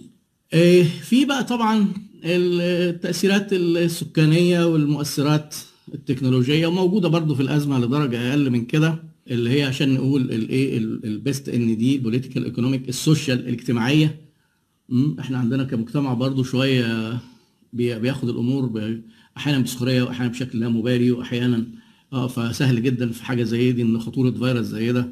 إيه، 0.52 0.84
في 0.84 1.24
بقى 1.24 1.44
طبعا 1.44 1.88
التأثيرات 2.24 3.52
السكانية 3.52 4.64
والمؤثرات 4.66 5.54
التكنولوجية 5.94 6.66
وموجودة 6.66 7.08
برضو 7.08 7.34
في 7.34 7.42
الأزمة 7.42 7.78
لدرجة 7.78 8.30
أقل 8.30 8.50
من 8.50 8.64
كده. 8.64 9.07
اللي 9.30 9.50
هي 9.50 9.62
عشان 9.62 9.94
نقول 9.94 10.22
الايه 10.22 10.78
ال 10.78 10.92
PEST 10.92 11.48
ان 11.48 11.76
دي 11.76 11.98
political 11.98 12.44
economic 12.44 12.88
ال 12.88 12.95
social 12.95 13.38
الاجتماعيه 13.38 14.20
إحنا 15.20 15.38
عندنا 15.38 15.64
كمجتمع 15.64 16.14
برضو 16.14 16.42
شوية 16.42 17.18
بياخد 17.72 18.28
الأمور 18.28 19.00
أحيانا 19.36 19.58
بسخرية 19.58 20.02
وأحيانا 20.02 20.32
بشكل 20.32 20.60
لا 20.60 20.68
مبالي 20.68 21.10
وأحيانا 21.10 21.66
آه 22.12 22.26
فسهل 22.26 22.82
جدا 22.82 23.10
في 23.10 23.24
حاجة 23.24 23.42
زي 23.42 23.72
دي 23.72 23.82
إن 23.82 24.00
خطورة 24.00 24.30
فيروس 24.30 24.66
زي 24.66 24.92
ده 24.92 25.08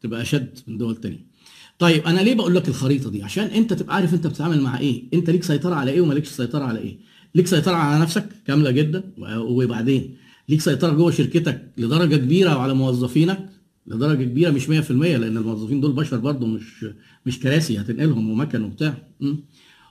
تبقى 0.00 0.22
أشد 0.22 0.58
من 0.66 0.78
دول 0.78 0.96
تانية. 0.96 1.26
طيب 1.78 2.02
أنا 2.06 2.20
ليه 2.20 2.34
بقول 2.34 2.54
لك 2.54 2.68
الخريطة 2.68 3.10
دي؟ 3.10 3.22
عشان 3.22 3.44
أنت 3.44 3.72
تبقى 3.72 3.96
عارف 3.96 4.14
أنت 4.14 4.26
بتتعامل 4.26 4.60
مع 4.60 4.78
إيه. 4.78 5.04
أنت 5.14 5.30
ليك 5.30 5.42
سيطرة 5.42 5.74
على 5.74 5.90
إيه 5.90 6.00
ومالكش 6.00 6.28
سيطرة 6.28 6.64
على 6.64 6.78
إيه. 6.78 6.96
ليك 7.34 7.46
سيطرة 7.46 7.74
على 7.74 8.02
نفسك 8.02 8.28
كاملة 8.46 8.70
جدا 8.70 9.02
وبعدين 9.18 10.16
ليك 10.48 10.60
سيطرة 10.60 10.92
جوه 10.92 11.10
شركتك 11.10 11.70
لدرجة 11.78 12.16
كبيرة 12.16 12.56
وعلى 12.56 12.74
موظفينك؟ 12.74 13.48
لدرجة 13.86 14.24
كبيرة 14.24 14.50
مش 14.50 14.66
100% 14.66 14.70
لأن 14.90 15.36
الموظفين 15.36 15.80
دول 15.80 15.92
بشر 15.92 16.16
برضه 16.16 16.46
مش 16.46 16.86
مش 17.26 17.40
كراسي 17.40 17.78
هتنقلهم 17.80 18.30
ومكن 18.30 18.62
وبتاع. 18.62 18.94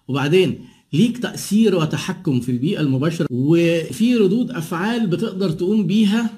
وبعدين 0.08 0.60
ليك 0.94 1.18
تأثير 1.18 1.76
وتحكم 1.76 2.40
في 2.40 2.52
البيئة 2.52 2.82
المباشرة 2.82 3.28
وفي 3.32 4.16
ردود 4.16 4.52
أفعال 4.52 5.08
بتقدر 5.08 5.50
تقوم 5.50 5.88
بيها 5.88 6.30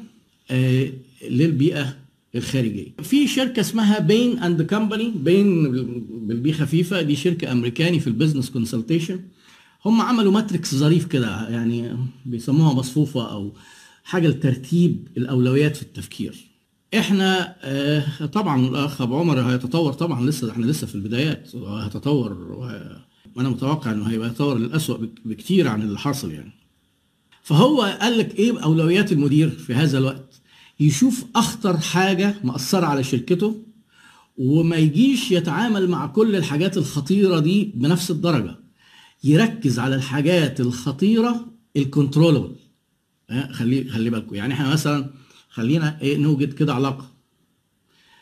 آه 0.52 0.90
للبيئة 1.30 1.96
الخارجية. 2.36 2.88
في 3.04 3.28
شركة 3.28 3.60
اسمها 3.60 4.00
Bain 4.00 4.40
and 4.40 4.62
Company 4.62 5.12
Bain 5.16 5.72
بال 6.28 6.45
B 6.45 6.54
خفيفه 6.54 7.02
دي 7.02 7.16
شركة 7.16 7.52
أمريكاني 7.52 8.00
في 8.00 8.08
ال 8.08 8.12
business 8.12 8.50
consultation 8.50 9.20
هم 9.86 10.02
عملوا 10.02 10.32
matrix 10.32 10.76
ظريف 10.76 11.06
كده 11.06 11.50
يعني 11.50 11.98
بيسموها 12.26 12.74
مصفوفة 12.74 13.32
أو 13.32 13.52
حاجة 14.08 14.28
لترتيب 14.28 15.08
الأولويات 15.18 15.76
في 15.76 15.82
التفكير. 15.82 16.48
إحنا 16.98 17.56
آه 17.62 18.26
طبعا 18.26 18.68
الأخ 18.68 19.02
أبو 19.02 19.18
عمر 19.18 19.40
هيتطور 19.42 19.94
طبعا 19.94 20.26
لسه 20.30 20.52
إحنا 20.52 20.66
لسه 20.66 20.88
في 20.88 20.96
البدايات 20.96 21.56
هيتطور 21.56 22.34
وأنا 23.36 23.50
متوقع 23.50 23.92
إنه 23.92 24.06
هيبقى 24.10 24.28
يتطور 24.28 24.58
للاسوء 24.58 25.10
بكتير 25.26 25.68
عن 25.68 25.82
اللي 25.82 26.00
حاصل 26.00 26.32
يعني. 26.32 26.52
فهو 27.44 27.82
قال 27.82 28.18
لك 28.18 28.36
إيه 28.36 28.64
أولويات 28.64 29.12
المدير 29.12 29.50
في 29.50 29.74
هذا 29.74 29.98
الوقت؟ 29.98 30.42
يشوف 30.80 31.26
أخطر 31.36 31.78
حاجة 31.78 32.36
مأثرة 32.44 32.86
على 32.86 33.04
شركته 33.04 33.56
وما 34.38 34.76
يجيش 34.76 35.32
يتعامل 35.32 35.90
مع 35.90 36.08
كل 36.08 36.36
الحاجات 36.36 36.78
الخطيرة 36.78 37.40
دي 37.40 37.72
بنفس 37.76 38.12
الدرجة. 38.12 38.56
يركز 39.24 39.80
على 39.80 39.96
الحاجات 39.96 40.60
الخطيرة 40.60 41.46
الكنترولبل 41.78 42.56
خلي 43.52 43.90
خلي 43.90 44.10
بالكم. 44.10 44.36
يعني 44.36 44.54
إحنا 44.54 44.70
مثلا 44.70 45.10
خلينا 45.50 46.02
إيه 46.02 46.18
نوجد 46.18 46.54
كده 46.54 46.74
علاقة. 46.74 47.12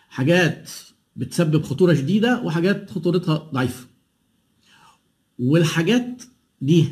حاجات 0.10 0.70
بتسبب 1.16 1.64
خطورة 1.64 1.94
شديدة 1.94 2.42
وحاجات 2.42 2.92
خطورتها 2.92 3.38
ضعيفة. 3.54 3.86
والحاجات 5.40 6.24
دي 6.62 6.88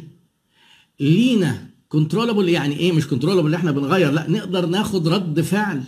لينا 1.00 1.68
controllable 1.90 2.50
يعني 2.50 2.80
إيه 2.80 2.92
مش 2.92 3.08
controllable 3.08 3.54
إحنا 3.54 3.72
بنغير؟ 3.72 4.12
لا 4.12 4.30
نقدر 4.30 4.66
ناخد 4.66 5.08
رد 5.08 5.42
فعل 5.42 5.84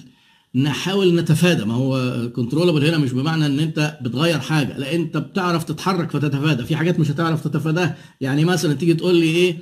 نحاول 0.56 1.16
نتفادى. 1.16 1.66
ما 1.66 1.74
هو 1.74 2.22
controllable 2.36 2.86
هنا 2.86 2.98
مش 2.98 3.12
بمعنى 3.12 3.46
إن 3.46 3.60
أنت 3.60 3.98
بتغير 4.02 4.40
حاجة. 4.40 4.78
لا 4.78 4.96
أنت 4.96 5.18
بتعرف 5.18 5.64
تتحرك 5.64 6.12
فتتفادى. 6.12 6.66
في 6.66 6.76
حاجات 6.76 7.00
مش 7.00 7.12
هتعرف 7.12 7.44
تتفاداها. 7.44 7.98
يعني 8.22 8.46
مثلا 8.46 8.74
تيجي 8.74 8.94
تقول 8.94 9.16
لي 9.16 9.26
إيه 9.26 9.58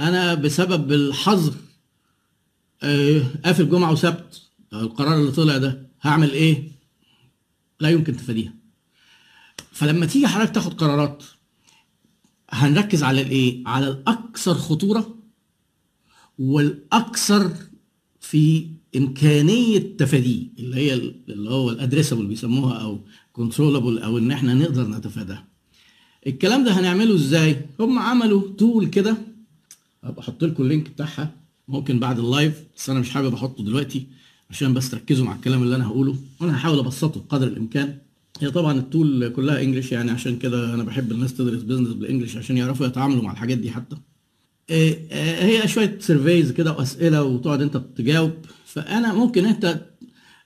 أنا 0.00 0.34
بسبب 0.34 0.92
الحظر 0.92 1.52
قافل 3.44 3.68
جمعة 3.68 3.92
وسبت 3.92 4.42
القرار 4.72 5.20
اللي 5.20 5.30
طلع 5.32 5.56
ده 5.58 5.86
هعمل 6.02 6.30
إيه؟ 6.32 6.68
لا 7.80 7.88
يمكن 7.90 8.16
تفاديها. 8.16 8.54
فلما 9.72 10.06
تيجي 10.06 10.26
حضرتك 10.26 10.54
تاخد 10.54 10.74
قرارات 10.74 11.22
هنركز 12.50 13.02
على 13.02 13.20
الإيه؟ 13.20 13.62
على 13.66 13.88
الأكثر 13.88 14.54
خطورة 14.54 15.14
والأكثر 16.38 17.52
في 18.20 18.66
إمكانية 18.96 19.96
تفاديه 19.96 20.46
اللي 20.58 20.76
هي 20.76 20.94
اللي 21.28 21.50
هو 21.50 21.70
ال 21.70 21.75
addressable 21.75 22.26
بيسموها 22.26 22.74
أو 22.78 23.00
controllable 23.32 23.98
أو 23.98 24.18
إن 24.18 24.30
إحنا 24.30 24.54
نقدر 24.54 24.86
نتفاداها 24.88 25.46
الكلام 26.26 26.64
ده 26.64 26.72
هنعمله 26.80 27.14
إزاي؟ 27.14 27.66
هم 27.80 27.98
عملوا 27.98 28.48
tool 28.58 28.86
كده 28.86 29.16
ابقى 30.04 30.22
أحط 30.22 30.44
لكم 30.44 30.62
ال 30.62 30.67
link 30.67 30.88
بتاعها. 30.90 31.43
ممكن 31.68 31.98
بعد 31.98 32.18
ال 32.18 32.27
live 32.27 32.64
بس 32.76 32.90
أنا 32.90 33.00
مش 33.00 33.10
حابب 33.10 33.34
أحطه 33.34 33.64
دلوقتي 33.64 34.06
عشان 34.50 34.74
بس 34.74 34.90
تركزوا 34.90 35.26
مع 35.26 35.34
الكلام 35.34 35.62
اللي 35.62 35.76
أنا 35.76 35.86
هقوله. 35.86 36.16
وأنا 36.40 36.56
هحاول 36.56 36.78
أبسطه 36.78 37.20
بقدر 37.20 37.46
الإمكان. 37.46 37.98
هي 38.40 38.50
طبعا 38.50 38.78
ال 38.78 38.88
tool 38.88 39.28
كلها 39.28 39.62
English 39.62 39.92
يعني 39.92 40.10
عشان 40.10 40.38
كده 40.38 40.74
أنا 40.74 40.82
بحب 40.82 41.12
الناس 41.12 41.34
تدرس 41.34 41.62
business 41.62 41.88
بال 41.88 41.99
English 41.99 42.36
عشان 42.36 42.56
يعرفوا 42.56 42.86
يتعاملوا 42.86 43.22
مع 43.22 43.32
الحاجات 43.32 43.58
دي 43.58 43.70
حتى. 43.70 43.96
آه، 44.70 44.96
آه، 45.12 45.44
هي 45.44 45.68
شوية 45.68 45.98
surveys 46.00 46.52
كده 46.52 46.72
وأسئلة 46.72 47.22
وتقعد 47.22 47.62
أنت 47.62 47.76
تجاوب 47.76 48.32
فأنا 48.66 49.14
ممكن 49.14 49.44
أنت 49.44 49.80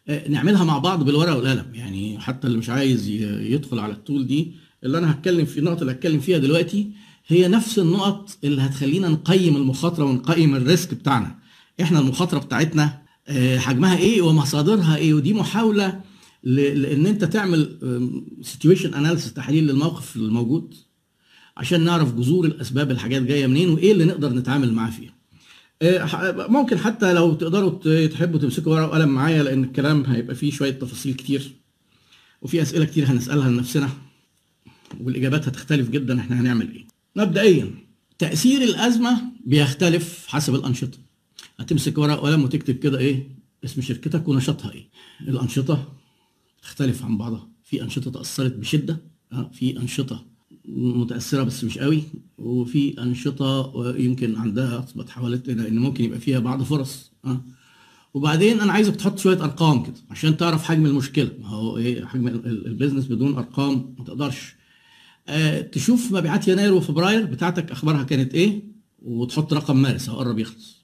آه، 0.08 0.28
نعملها 0.28 0.64
مع 0.64 0.78
بعض 0.78 1.04
بالورقة 1.04 1.36
والقلم. 1.36 1.66
يعني 1.74 2.18
حتى 2.18 2.46
اللي 2.46 2.58
مش 2.58 2.70
عايز 2.70 3.08
يدخل 3.08 3.78
على 3.78 3.92
ال 3.92 3.99
tool 3.99 4.26
دي 4.26 4.52
اللي 4.84 4.98
أنا 4.98 5.10
هتكلم 5.12 5.44
في 5.44 5.58
النقط 5.60 5.80
اللي 5.80 5.92
هتكلم 5.92 6.20
فيها 6.20 6.38
دلوقتي 6.38 6.90
هي 7.28 7.48
نفس 7.48 7.78
النقط 7.78 8.38
اللي 8.44 8.62
هتخلينا 8.62 9.08
نقيم 9.08 9.56
المخاطرة 9.56 10.04
ونقيم 10.04 10.54
ال 10.56 10.64
risk 10.64 10.94
بتاعنا. 10.94 11.38
إحنا 11.82 11.98
المخاطرة 11.98 12.38
بتاعتنا 12.38 13.02
آه، 13.28 13.58
حجمها 13.58 13.96
إيه 13.98 14.22
ومصادرها 14.22 14.96
إيه؟ 14.96 15.14
ودي 15.14 15.34
محاولة 15.34 16.00
لإن 16.42 17.06
أنت 17.06 17.24
تعمل 17.24 17.78
situation 18.42 18.94
analysis 18.94 19.32
تحليل 19.32 19.66
للموقف 19.66 20.16
الموجود 20.16 20.74
عشان 21.56 21.84
نعرف 21.84 22.14
جذور 22.14 22.44
الأسباب 22.46 22.90
الحاجات 22.90 23.22
جاية 23.22 23.46
منين 23.46 23.68
وإيه 23.68 23.92
اللي 23.92 24.04
نقدر 24.04 24.32
نتعامل 24.32 24.72
معاه 24.72 24.90
فيها. 24.90 25.14
آه، 25.82 26.46
ممكن 26.48 26.78
حتى 26.78 27.12
لو 27.12 27.34
تقدروا 27.34 28.06
تحبوا 28.06 28.38
تمسكوا 28.38 28.72
ورقة 28.72 28.86
وقلم 28.88 29.08
معايا 29.08 29.42
لأن 29.42 29.64
الكلام 29.64 30.04
هيبقى 30.06 30.34
فيه 30.34 30.50
شوية 30.50 30.70
تفاصيل 30.70 31.14
كتير 31.14 31.50
وفي 32.42 32.62
أسئلة 32.62 32.84
كتير 32.84 33.04
هنسألها 33.06 33.48
لنفسنا 33.50 33.88
والإجابات 35.00 35.48
هتختلف 35.48 35.88
جدا 35.90 36.20
إحنا 36.20 36.40
هنعمل 36.40 36.70
إيه. 36.72 36.97
مبدئيا 37.18 37.70
تأثير 38.18 38.62
الأزمة 38.62 39.22
بيختلف 39.44 40.26
حسب 40.28 40.54
الأنشطة. 40.54 40.98
هتمسك 41.58 41.98
ورقة 41.98 42.20
وقلم 42.22 42.42
وتكتب 42.44 42.74
كده 42.74 42.98
إيه؟ 42.98 43.28
اسم 43.64 43.82
شركتك 43.82 44.28
ونشاطها 44.28 44.72
إيه؟ 44.72 44.88
الأنشطة 45.20 45.92
تختلف 46.62 47.04
عن 47.04 47.18
بعضها. 47.18 47.48
في 47.64 47.82
أنشطة 47.82 48.10
تأثرت 48.10 48.52
بشدة 48.56 49.00
آه، 49.32 49.50
في 49.52 49.76
أنشطة 49.78 50.24
متأثرة 50.68 51.42
بس 51.42 51.64
مش 51.64 51.78
قوي 51.78 52.02
وفي 52.38 53.02
أنشطة 53.02 53.72
يمكن 53.96 54.36
عندها 54.36 54.78
أثبت 54.78 55.10
حوالت 55.10 55.48
ان 55.48 55.78
ممكن 55.78 56.04
يبقى 56.04 56.18
فيها 56.20 56.38
بعض 56.38 56.62
فرص 56.62 57.12
آه. 57.24 57.44
وبعدين 58.14 58.60
أنا 58.60 58.72
عايزك 58.72 58.96
تحط 58.96 59.18
شوية 59.18 59.44
أرقام 59.44 59.82
كده 59.82 59.94
عشان 60.10 60.36
تعرف 60.36 60.64
حجم 60.64 60.86
المشكلة. 60.86 61.30
ما 61.40 61.48
هو 61.48 61.76
إيه؟ 61.78 62.04
حجم 62.04 62.28
ال- 62.28 62.46
ال- 62.46 62.66
البيزنس 62.66 63.06
بدون 63.06 63.34
أرقام 63.34 63.94
ما 63.98 64.04
تقدرش 64.04 64.54
آه 64.54 64.57
تشوف 65.72 66.12
مبيعات 66.12 66.48
يناير 66.48 66.74
وفبراير 66.74 67.24
بتاعتك 67.26 67.70
أخبارها 67.70 68.02
كانت 68.02 68.34
إيه 68.34 68.62
وتحط 69.02 69.52
رقم 69.54 69.76
مارس 69.82 70.08
هو 70.08 70.18
قرب 70.18 70.38
يخلص 70.38 70.78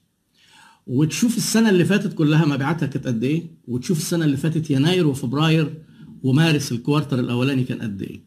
وتشوف 0.87 1.37
السنة 1.37 1.69
اللي 1.69 1.85
فاتت 1.85 2.13
كلها 2.13 2.45
مبيعاتها 2.45 2.85
كانت 2.85 3.07
قد 3.07 3.23
إيه 3.23 3.43
وتشوف 3.67 3.97
السنة 3.97 4.25
اللي 4.25 4.37
فاتت 4.37 4.71
يناير 4.71 5.07
وفبراير 5.07 5.73
ومارس 6.23 6.71
ال 6.71 6.77
quarter 6.77 7.19
الأولاني 7.19 7.63
كان 7.63 7.81
قد 7.81 8.01
إيه 8.01 8.21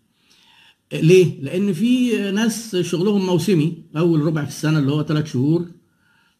ليه؟ 1.02 1.40
لأن 1.42 1.72
في 1.72 2.16
ناس 2.30 2.76
شغلهم 2.76 3.26
موسمي 3.26 3.82
أول 3.96 4.20
ربع 4.20 4.44
في 4.44 4.50
السنة 4.50 4.78
اللي 4.78 4.92
هو 4.92 5.02
ثلاث 5.02 5.32
شهور 5.32 5.66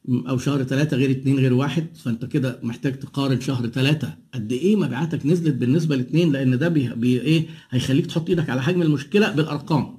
أو 0.08 0.38
شهر 0.38 0.62
ثلاثة 0.64 0.96
غير 0.96 1.10
اتنين 1.10 1.38
غير 1.38 1.52
واحد 1.54 1.86
فأنت 1.96 2.24
كده 2.24 2.60
محتاج 2.62 2.98
تقارن 2.98 3.40
شهر 3.40 3.66
ثلاثة 3.66 4.14
قد 4.34 4.52
إيه 4.52 4.76
مبيعاتك 4.76 5.26
نزلت 5.26 5.54
بالنسبة 5.54 5.96
لاتنين 5.96 6.32
لأن 6.32 6.58
ده 6.58 6.68
بي 6.68 6.88
بي 6.94 7.20
إيه 7.20 7.46
هيخليك 7.70 8.06
تحط 8.06 8.28
إيدك 8.28 8.50
على 8.50 8.62
حجم 8.62 8.82
المشكلة 8.82 9.30
بالأرقام. 9.32 9.98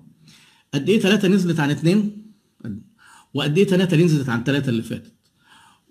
قد 0.74 0.90
إيه 0.90 1.00
ثلاثة 1.00 1.28
نزلت 1.28 1.60
عن 1.60 1.70
اتنين؟ 1.72 2.26
وقد 3.34 3.58
إيه 3.58 3.66
ثلاثة 3.68 3.98
نزلت 3.98 4.30
عن 4.30 4.44
ثلاثة 4.44 4.70
اللي 4.70 4.82
فاتت؟ 4.84 5.14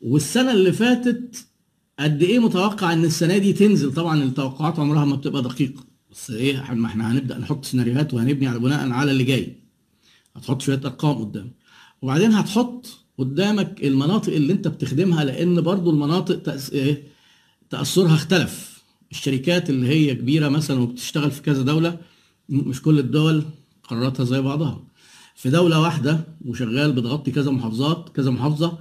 والسنة 0.02 0.52
اللي 0.52 0.72
فاتت 0.72 1.46
قد 1.98 2.22
إيه 2.22 2.38
متوقع 2.38 2.92
إن 2.92 3.04
السنة 3.04 3.38
دي 3.38 3.52
تنزل 3.52 3.92
طبعا 3.94 4.22
التوقعات 4.22 4.78
عمرها 4.78 5.04
ما 5.04 5.16
بتبقى 5.16 5.42
دقيقة 5.42 5.84
بس 6.10 6.30
إيه 6.30 6.72
ما 6.74 6.86
إحنا 6.86 7.12
هنبدأ 7.12 7.38
نحط 7.38 7.64
سيناريوهات 7.64 8.14
وهنبني 8.14 8.46
على 8.46 8.58
بناء 8.58 8.90
على 8.90 9.10
اللي 9.10 9.24
جاي 9.24 9.56
هتحط 10.36 10.62
شوية 10.62 10.80
أرقام 10.84 11.18
قدام 11.18 11.52
وبعدين 12.02 12.32
هتحط 12.32 13.07
قدامك 13.18 13.84
المناطق 13.84 14.32
اللي 14.32 14.52
انت 14.52 14.68
بتخدمها 14.68 15.24
لأن 15.24 15.60
برضو 15.60 15.90
المناطق 15.90 16.42
تأس... 16.42 16.70
إيه 16.70 17.02
تأثرها 17.70 18.14
اختلف. 18.14 18.82
الشركات 19.10 19.70
اللي 19.70 19.88
هي 19.88 20.14
كبيرة 20.14 20.48
مثلا 20.48 20.80
وبتشتغل 20.80 21.30
في 21.30 21.42
كذا 21.42 21.62
دولة 21.62 21.98
مش 22.48 22.82
كل 22.82 22.98
الدول 22.98 23.44
قراراتها 23.84 24.24
زي 24.24 24.40
بعضها. 24.40 24.84
في 25.34 25.50
دولة 25.50 25.80
واحدة 25.80 26.20
وشغال 26.46 26.92
بتغطي 26.92 27.30
كذا 27.30 27.50
محافظات 27.50 28.08
كذا 28.08 28.30
محافظة 28.30 28.78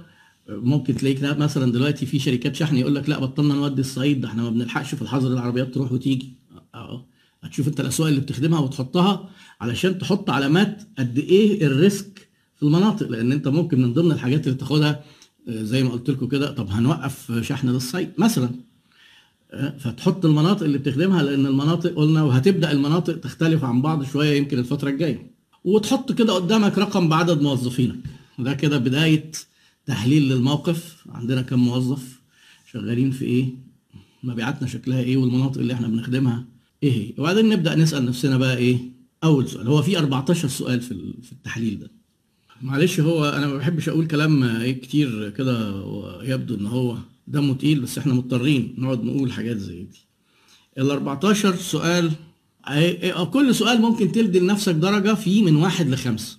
ممكن 0.48 0.94
تلاقيك 0.96 1.22
لا- 1.22 1.38
مثلا 1.38 1.72
دلوقتي 1.72 2.06
في 2.06 2.18
شركات 2.18 2.56
شحن 2.56 2.76
يقول 2.76 2.94
لك 2.94 3.08
لا 3.08 3.18
بطلنا 3.18 3.54
نودي 3.54 3.80
الصعيد 3.80 4.20
ده 4.20 4.28
إحنا 4.28 4.42
ما 4.42 4.50
بنلحقش 4.50 4.94
في 4.94 5.02
الحظر 5.02 5.32
العربيات 5.32 5.74
تروح 5.74 5.92
وتيجي. 5.92 6.32
أه. 6.74 7.06
هتشوف 7.42 7.68
انت 7.68 7.80
الأسواق 7.80 8.08
اللي 8.08 8.20
بتخدمها 8.20 8.60
وتحطها 8.60 9.30
علشان 9.60 9.98
تحط 9.98 10.30
علامات 10.30 10.82
قد 10.98 11.18
إيه 11.18 11.66
الريسك 11.66 12.27
المناطق 12.62 13.08
لأن 13.08 13.32
أنت 13.32 13.48
ممكن 13.48 13.80
من 13.82 13.92
ضمن 13.92 14.12
الحاجات 14.12 14.46
اللي 14.46 14.58
تاخدها 14.58 15.04
آه، 15.48 15.62
زي 15.62 15.82
ما 15.82 15.90
قلت 15.90 16.10
لكم 16.10 16.26
كده 16.28 16.50
طب 16.50 16.70
هنوقف 16.70 17.32
شحن 17.42 17.68
للصعيد 17.68 18.10
مثلا. 18.18 18.50
آه، 19.52 19.76
فتحط 19.78 20.24
المناطق 20.24 20.62
اللي 20.62 20.78
بتخدمها 20.78 21.22
لأن 21.22 21.46
المناطق 21.46 21.94
قلنا 21.94 22.22
وهتبدأ 22.22 22.72
المناطق 22.72 23.20
تختلف 23.20 23.64
عن 23.64 23.82
بعض 23.82 24.04
شوية 24.04 24.36
يمكن 24.36 24.58
الفترة 24.58 24.90
الجاية. 24.90 25.30
وتحط 25.64 26.12
كده 26.12 26.32
قدامك 26.32 26.78
رقم 26.78 27.08
بعدد 27.08 27.42
موظفينك. 27.42 27.96
ده 28.38 28.54
كده 28.54 28.78
بداية 28.78 29.30
تحليل 29.86 30.28
للموقف. 30.28 30.96
عندنا 31.08 31.42
كم 31.42 31.58
موظف؟ 31.58 32.20
شغالين 32.72 33.10
في 33.10 33.24
إيه؟ 33.24 33.48
مبيعاتنا 34.22 34.68
شكلها 34.68 35.00
إيه؟ 35.00 35.16
والمناطق 35.16 35.58
اللي 35.60 35.72
إحنا 35.74 35.88
بنخدمها 35.88 36.44
إيه 36.82 37.14
وبعدين 37.18 37.48
نبدأ 37.48 37.74
نسأل 37.74 38.04
نفسنا 38.06 38.36
بقى 38.38 38.56
إيه؟ 38.56 38.78
أول 39.24 39.48
سؤال 39.48 39.68
هو 39.68 39.82
في 39.82 39.98
14 39.98 40.48
سؤال 40.48 40.80
في 40.80 40.92
ال- 40.92 41.14
في 41.22 41.32
التحليل 41.32 41.78
ده. 41.78 41.90
معلش 42.62 43.00
هو 43.00 43.24
أنا 43.24 43.46
ما 43.46 43.56
بحبش 43.56 43.88
أقول 43.88 44.06
كلام 44.06 44.42
إيه 44.42 44.80
كتير 44.80 45.30
كده 45.30 45.82
يبدو 46.22 46.54
إن 46.54 46.66
هو 46.66 46.96
دمه 47.26 47.54
تقيل 47.54 47.80
بس 47.80 47.98
إحنا 47.98 48.14
مضطرين 48.14 48.74
نقعد 48.78 49.04
نقول 49.04 49.32
حاجات 49.32 49.56
زي 49.56 49.82
دي. 49.82 49.98
ال 50.78 50.90
14 50.90 51.56
سؤال 51.56 52.10
أي- 52.66 53.02
أي- 53.14 53.20
كل 53.22 53.54
سؤال 53.54 53.80
ممكن 53.80 54.12
تدي 54.12 54.38
لنفسك 54.40 54.72
درجة 54.74 55.14
فيه 55.14 55.42
من 55.42 55.56
واحد 55.56 55.88
لخمسة. 55.88 56.38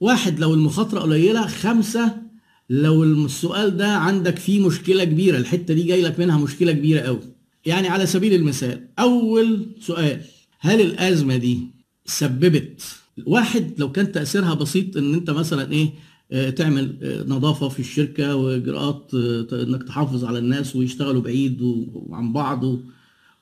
واحد 0.00 0.40
لو 0.40 0.54
المخاطرة 0.54 1.00
قليلة 1.00 1.46
خمسة 1.46 2.22
لو 2.70 3.04
السؤال 3.04 3.76
ده 3.76 3.88
عندك 3.96 4.38
فيه 4.38 4.66
مشكلة 4.66 5.04
كبيرة 5.04 5.36
الحتة 5.38 5.74
دي 5.74 5.82
جاي 5.82 6.02
لك 6.02 6.18
منها 6.18 6.38
مشكلة 6.38 6.72
كبيرة 6.72 7.00
قوي 7.00 7.20
يعني 7.66 7.88
على 7.88 8.06
سبيل 8.06 8.34
المثال 8.34 8.88
أول 8.98 9.66
سؤال 9.80 10.20
هل 10.60 10.80
الأزمة 10.80 11.36
دي 11.36 11.58
سببت 12.06 12.82
واحد 13.26 13.72
لو 13.78 13.92
كان 13.92 14.12
تأثيرها 14.12 14.54
بسيط 14.54 14.96
إن 14.96 15.14
أنت 15.14 15.30
مثلا 15.30 15.72
إيه 15.72 15.92
آه، 16.32 16.50
تعمل 16.50 16.98
آه، 17.02 17.24
نظافة 17.24 17.68
في 17.68 17.80
الشركة 17.80 18.36
وإجراءات 18.36 19.10
آه، 19.14 19.46
إنك 19.62 19.82
تحافظ 19.82 20.24
على 20.24 20.38
الناس 20.38 20.76
ويشتغلوا 20.76 21.22
بعيد 21.22 21.58
وعن 21.94 22.32
بعض 22.32 22.64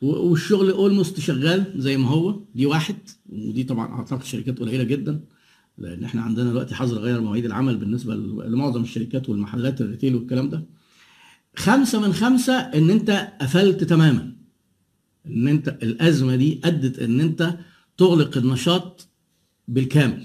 والشغل 0.02 0.70
اولموست 0.70 1.20
شغال 1.20 1.64
زي 1.76 1.96
ما 1.96 2.08
هو. 2.08 2.40
دي 2.54 2.66
واحد 2.66 2.96
ودي 3.28 3.64
طبعا 3.64 3.88
أعتقد 3.98 4.24
شركات 4.24 4.58
قليلة 4.58 4.85
جدا 4.85 5.20
لأن 5.78 6.04
إحنا 6.04 6.22
عندنا 6.22 6.50
دلوقتي 6.50 6.74
حظر 6.74 6.98
غير 6.98 7.20
مواعيد 7.20 7.44
العمل 7.44 7.76
بالنسبة 7.76 8.14
لمعظم 8.14 8.82
الشركات 8.82 9.28
والمحلات 9.28 9.80
الريتيل 9.80 10.14
والكلام 10.14 10.50
ده. 10.50 10.62
خمسة 11.56 12.00
من 12.00 12.12
خمسة 12.12 12.54
إن 12.54 12.90
أنت 12.90 13.28
قفلت 13.40 13.85
تماما. 13.85 14.32
إن 15.26 15.48
أنت 15.48 15.68
الأزمة 15.68 16.37
دي 16.37 16.61
أدت 16.64 16.98
إن 16.98 17.20
أنت 17.20 17.54
تغلق 17.96 18.37
النشاط 18.38 19.08
بالكامل 19.68 20.22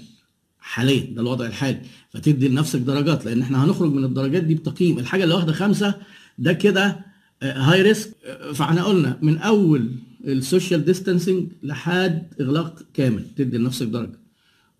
حاليا 0.60 1.14
ده 1.14 1.20
الوضع 1.22 1.46
الحالي. 1.46 1.80
فتدي 2.10 2.48
لنفسك 2.48 2.78
درجات 2.80 3.24
لأن 3.24 3.42
إحنا 3.42 3.64
هنخرج 3.64 3.92
من 3.92 4.04
الدرجات 4.04 4.44
دي 4.44 4.54
بتقييم. 4.54 4.98
الحاجة 4.98 5.24
اللي 5.24 5.34
واخدة 5.34 5.52
خمسة 5.52 5.94
ده 6.38 6.52
كده 6.52 6.98
high 7.42 7.82
risk 7.82 8.10
فإحنا 8.54 8.84
قلنا 8.84 9.18
من 9.22 9.38
أول 9.38 9.90
ال 10.24 10.33
social 10.33 10.84
distancing 10.84 11.48
لحد 11.62 12.22
إغلاق 12.40 12.82
كامل. 12.94 13.24
تدي 13.36 13.58
لنفسك 13.58 13.86
درجة. 13.86 14.18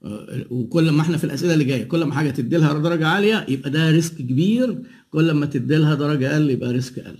آه، 0.05 0.45
وكل 0.51 0.91
ما 0.91 1.01
إحنا 1.03 1.17
في 1.17 1.25
الأسئلة 1.25 1.53
اللي 1.55 1.65
جاية 1.65 1.85
كل 1.85 2.05
ما 2.05 2.15
حاجة 2.15 2.31
تدي 2.31 2.57
لها 2.57 2.79
درجة 2.79 3.07
عالية 3.07 3.47
يبقى 3.49 3.71
ده 3.71 3.91
risk 3.91 4.17
كبير. 4.17 4.83
كل 5.11 5.31
ما 5.31 5.47
تدي 5.47 5.77
لها 5.77 5.95
درجة 5.95 6.33
أقل 6.33 6.51
يبقى 6.51 6.73
risk 6.73 6.99
أقل. 6.99 7.17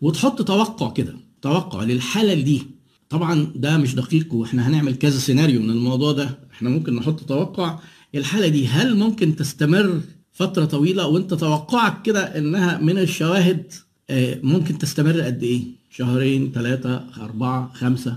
وتحط 0.00 0.42
توقع 0.42 0.90
كده 0.92 1.14
توقع 1.42 1.82
للحالة 1.84 2.34
دي. 2.42 2.62
طبعا 3.12 3.52
ده 3.56 3.76
مش 3.78 3.94
دقيق 3.94 4.34
وإحنا 4.34 4.68
هنعمل 4.68 4.94
كذا 4.94 5.18
سيناريو 5.18 5.60
من 5.60 5.70
الموضوع 5.70 6.12
ده. 6.12 6.38
إحنا 6.52 6.70
ممكن 6.70 6.96
نحط 6.96 7.20
توقع. 7.20 7.78
الحالة 8.14 8.48
دي 8.48 8.66
هل 8.68 8.96
ممكن 8.96 9.36
تستمر 9.36 10.00
فترة 10.32 10.64
طويلة؟ 10.64 11.06
وانت 11.06 11.34
توقعك 11.34 12.02
كده 12.02 12.38
انها 12.38 12.78
من 12.78 12.98
الشواهد 12.98 13.72
آه، 14.10 14.40
ممكن 14.42 14.78
تستمر 14.78 15.20
قد 15.20 15.42
إيه؟ 15.42 15.62
شهرين 15.90 16.52
ثلاثة 16.54 17.04
أربعة 17.20 17.72
خمسة؟ 17.74 18.16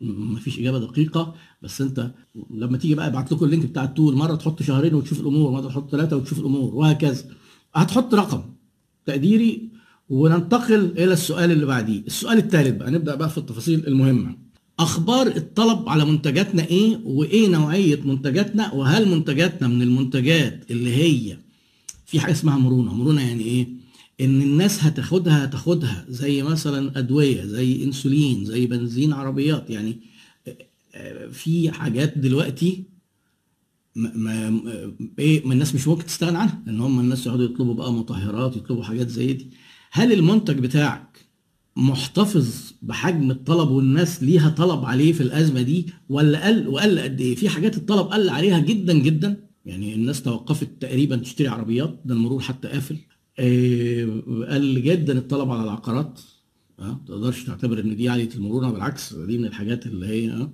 مفيش 0.00 0.58
إجابة 0.58 0.78
دقيقة. 0.78 1.34
بس 1.62 1.80
أنت 1.80 2.10
لما 2.50 2.78
تيجي 2.78 2.94
بقى 2.94 3.06
ابعت 3.06 3.32
لكم 3.32 3.44
ال 3.44 3.48
link 3.48 3.66
بتاع 3.66 3.84
ال 3.84 3.90
tool 3.90 4.14
مرة 4.16 4.34
تحط 4.36 4.62
شهرين 4.62 4.94
وتشوف 4.94 5.20
الأمور 5.20 5.50
مرة 5.50 5.68
تحط 5.68 5.90
ثلاثة 5.90 6.16
وتشوف 6.16 6.38
الأمور 6.38 6.74
وهكذا. 6.74 7.24
هتحط 7.74 8.14
رقم 8.14 8.42
تقديري 9.06 9.68
وننتقل 10.16 10.92
إلى 10.98 11.12
السؤال 11.12 11.50
اللي 11.50 11.66
بعديه. 11.66 12.00
السؤال 12.06 12.38
الثالث 12.38 12.76
بقى 12.76 12.90
نبدأ 12.90 13.14
بقى 13.14 13.30
في 13.30 13.38
التفاصيل 13.38 13.86
المهمة. 13.86 14.36
أخبار 14.78 15.26
الطلب 15.26 15.88
على 15.88 16.04
منتجاتنا 16.04 16.66
إيه؟ 16.66 17.00
وإيه 17.04 17.48
نوعية 17.48 18.00
منتجاتنا؟ 18.04 18.72
وهل 18.72 19.08
منتجاتنا 19.08 19.68
من 19.68 19.82
المنتجات 19.82 20.70
اللي 20.70 20.96
هي 20.96 21.38
في 22.06 22.20
حاجة 22.20 22.32
اسمها 22.32 22.58
مرونة؟ 22.58 22.94
مرونة 22.94 23.28
يعني 23.28 23.42
إيه؟ 23.42 23.68
إن 24.20 24.42
الناس 24.42 24.84
هتاخدها 24.84 25.44
هتاخدها 25.44 26.04
زي 26.08 26.42
مثلا 26.42 26.98
أدوية 26.98 27.44
زي 27.44 27.84
إنسولين 27.84 28.44
زي 28.44 28.66
بنزين 28.66 29.12
عربيات. 29.12 29.70
يعني 29.70 29.98
في 31.32 31.70
حاجات 31.70 32.18
دلوقتي 32.18 32.84
ما 33.96 34.60
إيه 35.18 35.46
ما 35.46 35.52
الناس 35.54 35.74
مش 35.74 35.88
ممكن 35.88 36.06
تستغنى 36.06 36.38
عنها 36.38 36.62
لأن 36.66 36.80
هم 36.80 37.00
الناس 37.00 37.26
يقعدوا 37.26 37.44
يطلبوا 37.44 37.74
بقى 37.74 37.92
مطهرات 37.92 38.56
يطلبوا 38.56 38.84
حاجات 38.84 39.08
زي 39.08 39.32
دي. 39.32 39.46
هل 39.94 40.12
المنتج 40.12 40.58
بتاعك 40.58 41.18
محتفظ 41.76 42.72
بحجم 42.82 43.30
الطلب 43.30 43.70
والناس 43.70 44.22
ليها 44.22 44.48
طلب 44.48 44.84
عليه 44.84 45.12
في 45.12 45.20
الأزمة 45.22 45.62
دي 45.62 45.86
ولا 46.08 46.46
قل 46.46 46.68
وقل 46.68 46.98
قد 47.00 47.20
إيه؟ 47.20 47.34
في 47.34 47.48
حاجات 47.48 47.76
الطلب 47.76 48.06
قل 48.06 48.28
عليها 48.28 48.58
جدا 48.58 48.92
جدا. 48.92 49.44
يعني 49.66 49.94
الناس 49.94 50.22
توقفت 50.22 50.68
تقريبا 50.80 51.16
تشتري 51.16 51.48
عربيات 51.48 52.00
ده 52.04 52.14
المرور 52.14 52.40
حتى 52.40 52.68
قافل. 52.68 52.96
إيه 53.38 54.04
قل 54.50 54.82
جدا 54.82 55.18
الطلب 55.18 55.50
على 55.50 55.62
العقارات. 55.64 56.20
آه 56.78 56.82
ما 56.84 57.00
تقدرش 57.06 57.44
تعتبر 57.44 57.80
إن 57.80 57.96
دي 57.96 58.08
عاليه 58.08 58.28
المرونة 58.34 58.70
بالعكس 58.70 59.14
دي 59.14 59.38
من 59.38 59.44
الحاجات 59.44 59.86
اللي 59.86 60.06
هي 60.06 60.30
آه 60.30 60.52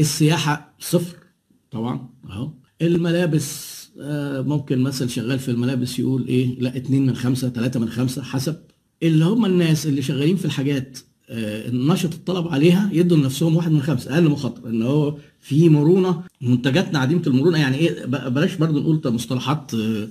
السياحة 0.00 0.74
صفر 0.78 1.16
طبعا. 1.70 2.08
اهو 2.30 2.52
الملابس 2.82 3.76
آه 4.00 4.40
ممكن 4.40 4.78
مثلا 4.78 5.08
شغال 5.08 5.38
في 5.38 5.50
الملابس 5.50 5.98
يقول 5.98 6.26
إيه؟ 6.26 6.60
لا 6.60 6.76
اتنين 6.76 7.06
من 7.06 7.16
خمسة 7.16 7.48
تلاتة 7.48 7.80
من 7.80 7.88
خمسة 7.88 8.22
حسب. 8.22 8.56
اللي 9.02 9.24
هم 9.24 9.46
الناس 9.46 9.86
اللي 9.86 10.02
شغالين 10.02 10.36
في 10.36 10.44
الحاجات 10.44 10.98
آه 11.30 11.70
نشط 11.70 12.12
الطلب 12.14 12.48
عليها 12.48 12.90
يدوا 12.92 13.16
لنفسهم 13.16 13.56
واحد 13.56 13.72
من 13.72 13.82
خمسة 13.82 14.14
أقل 14.14 14.28
مخاطره 14.28 14.68
ان 14.70 14.82
هو 14.82 15.16
في 15.40 15.68
مرونة 15.68 16.22
منتجاتنا 16.40 16.98
عديمه 16.98 17.22
المرونة 17.26 17.58
يعني 17.58 17.76
إيه 17.76 18.06
بلاش 18.06 18.54
برضو 18.54 18.80
نقول 18.80 19.00
مصطلحات 19.14 19.74
آه 19.74 20.08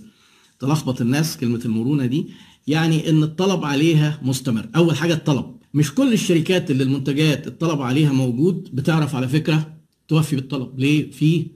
تلخبط 0.60 1.02
الناس 1.02 1.38
كلمة 1.38 1.62
المرونة 1.66 2.06
دي 2.06 2.28
يعني 2.68 3.10
إن 3.10 3.24
الطلب 3.24 3.66
عليها 3.66 4.20
مستمر. 4.24 4.68
أول 4.76 4.96
حاجة 4.98 5.14
الطلب. 5.14 5.46
مش 5.74 5.94
كل 5.96 6.14
الشركات 6.14 6.72
اللي 6.72 6.84
المنتجات 6.84 7.48
الطلب 7.48 7.82
عليها 7.82 8.12
موجود 8.12 8.70
بتعرف 8.74 9.16
على 9.16 9.28
فكرة 9.28 9.74
توفي 10.08 10.36
بالطلب. 10.36 10.80
ليه؟ 10.80 11.12
في 11.12 11.48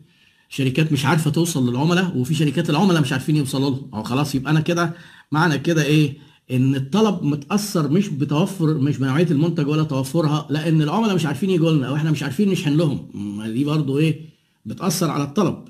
شركات 0.50 0.92
مش 0.92 1.06
عارفة 1.06 1.32
توصل 1.32 1.70
للعملاء 1.70 2.18
وفي 2.18 2.36
شركات 2.36 2.70
العملاء 2.70 3.02
مش 3.02 3.12
عارفين 3.14 3.36
يوصلوا 3.36 3.70
لهم. 3.70 4.04
خلاص 4.04 4.36
يبقى 4.36 4.52
أنا 4.52 4.60
كده 4.60 4.94
معنى 5.32 5.58
كده 5.58 5.84
إيه؟ 5.84 6.18
إن 6.52 6.76
الطلب 6.76 7.24
متأثر 7.24 7.90
مش 7.92 8.08
بتوفر 8.08 8.74
مش 8.78 8.98
بنوعية 8.98 9.28
المنتج 9.32 9.68
ولا 9.68 9.84
توفرها 9.84 10.48
لأن 10.50 10.82
العملاء 10.82 11.16
مش 11.16 11.26
عارفين 11.26 11.50
يجوا 11.50 11.72
لنا 11.72 11.88
أو 11.88 11.96
إحنا 11.96 12.12
مش 12.12 12.24
عارفين 12.24 12.50
نشحن 12.50 12.78
لهم. 12.78 13.08
دي 13.46 13.64
برضو 13.64 13.98
إيه 14.00 14.22
بتأثر 14.66 15.10
على 15.10 15.24
الطلب. 15.24 15.66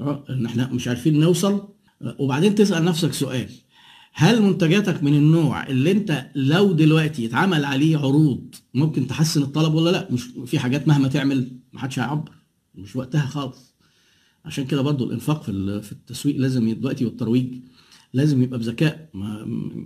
آه 0.00 0.24
إن 0.30 0.46
إحنا 0.46 0.72
مش 0.72 0.88
عارفين 0.88 1.20
نوصل. 1.20 1.68
وبعدين 2.18 2.54
تسأل 2.54 2.84
نفسك 2.84 3.12
سؤال. 3.12 3.48
هل 4.12 4.42
منتجاتك 4.42 5.02
من 5.02 5.14
النوع 5.14 5.66
اللي 5.66 5.90
أنت 5.90 6.26
لو 6.34 6.72
دلوقتي 6.72 7.26
اتعمل 7.26 7.64
عليه 7.64 7.98
عروض 7.98 8.54
ممكن 8.74 9.06
تحسن 9.06 9.42
الطلب 9.42 9.74
ولا 9.74 9.90
لأ؟ 9.90 10.08
مش 10.10 10.22
في 10.46 10.58
حاجات 10.58 10.88
مهما 10.88 11.08
تعمل 11.08 11.52
محدش 11.72 11.98
هيعبر. 11.98 12.30
مش 12.74 12.96
وقتها 12.96 13.26
خالص. 13.26 13.74
عشان 14.44 14.64
كده 14.64 14.82
برضو 14.82 15.04
الإنفاق 15.04 15.42
في 15.42 15.92
التسويق 15.92 16.36
لازم 16.36 16.72
دلوقتي 16.74 17.04
والترويج. 17.04 17.54
لازم 18.16 18.42
يبقى 18.42 18.58
بذكاء. 18.58 19.08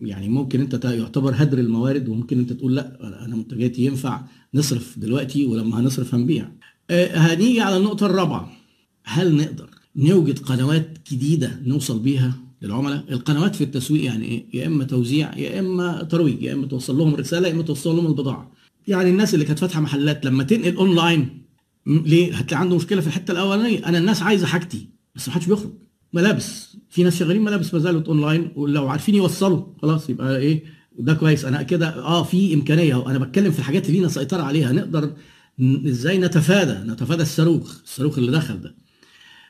يعني 0.02 0.28
ممكن 0.28 0.60
انت 0.60 0.84
يعتبر 0.84 1.32
هدر 1.36 1.58
الموارد 1.58 2.08
وممكن 2.08 2.38
انت 2.38 2.52
تقول 2.52 2.74
لا 2.76 3.24
أنا 3.24 3.36
منتجاتي 3.36 3.84
ينفع 3.84 4.22
نصرف 4.54 4.98
دلوقتي 4.98 5.46
ولما 5.46 5.80
هنصرف 5.80 6.14
هنبيع. 6.14 6.52
آه 6.90 7.16
هنيجي 7.16 7.60
على 7.60 7.76
النقطة 7.76 8.06
الرابعة. 8.06 8.52
هل 9.04 9.36
نقدر 9.36 9.70
نوجد 9.96 10.38
قنوات 10.38 10.98
جديدة 11.12 11.60
نوصل 11.66 11.98
بيها 11.98 12.34
للعملاء؟ 12.62 13.04
القنوات 13.10 13.54
في 13.56 13.64
التسويق 13.64 14.04
يعني 14.04 14.24
إيه؟ 14.24 14.46
يا 14.54 14.66
إما 14.66 14.84
توزيع 14.84 15.38
يا 15.38 15.60
إما 15.60 16.02
ترويج 16.02 16.42
يا 16.42 16.52
إما 16.52 16.66
توصل 16.66 16.98
لهم 16.98 17.14
رسالة 17.14 17.48
يا 17.48 17.52
إما 17.52 17.62
توصل 17.62 17.96
لهم 17.96 18.06
البضاعة. 18.06 18.52
يعني 18.88 19.10
الناس 19.10 19.34
اللي 19.34 19.44
كانت 19.44 19.58
فاتحة 19.58 19.80
محلات 19.80 20.26
لما 20.26 20.44
تنقل 20.44 20.76
اونلاين 20.76 21.42
ليه؟ 21.86 22.34
هتلاقي 22.34 22.60
عنده 22.60 22.76
مشكلة 22.76 23.00
في 23.00 23.06
الحتة 23.06 23.32
الأولانية. 23.32 23.86
أنا 23.86 23.98
الناس 23.98 24.22
عايزة 24.22 24.46
حاجتي 24.46 24.86
بس 25.14 25.28
ما 25.28 25.34
حدش 25.34 25.46
بيخرج. 25.46 25.72
ملابس. 26.12 26.76
في 26.90 27.02
ناس 27.02 27.18
شغالين 27.18 27.42
ملابس 27.42 27.74
ما 27.74 27.80
زالت 27.80 28.08
أونلاين 28.08 28.52
ولو 28.56 28.88
عارفين 28.88 29.14
يوصلوا 29.14 29.64
خلاص 29.82 30.10
يبقى 30.10 30.36
إيه 30.38 30.64
ده 30.98 31.14
كويس. 31.14 31.44
أنا 31.44 31.62
كده 31.62 31.88
آه 31.88 32.22
في 32.22 32.54
إمكانية 32.54 33.06
أنا 33.10 33.18
بتكلم 33.18 33.50
في 33.52 33.58
الحاجات 33.58 33.86
اللي 33.86 33.96
لينا 33.96 34.08
سيطرة 34.08 34.42
عليها. 34.42 34.72
نقدر 34.72 35.12
إزاي 35.86 36.18
نتفادى 36.18 36.90
نتفادى 36.92 37.22
الصاروخ 37.22 37.80
الصاروخ 37.84 38.18
اللي 38.18 38.32
دخل 38.32 38.60
ده. 38.60 38.74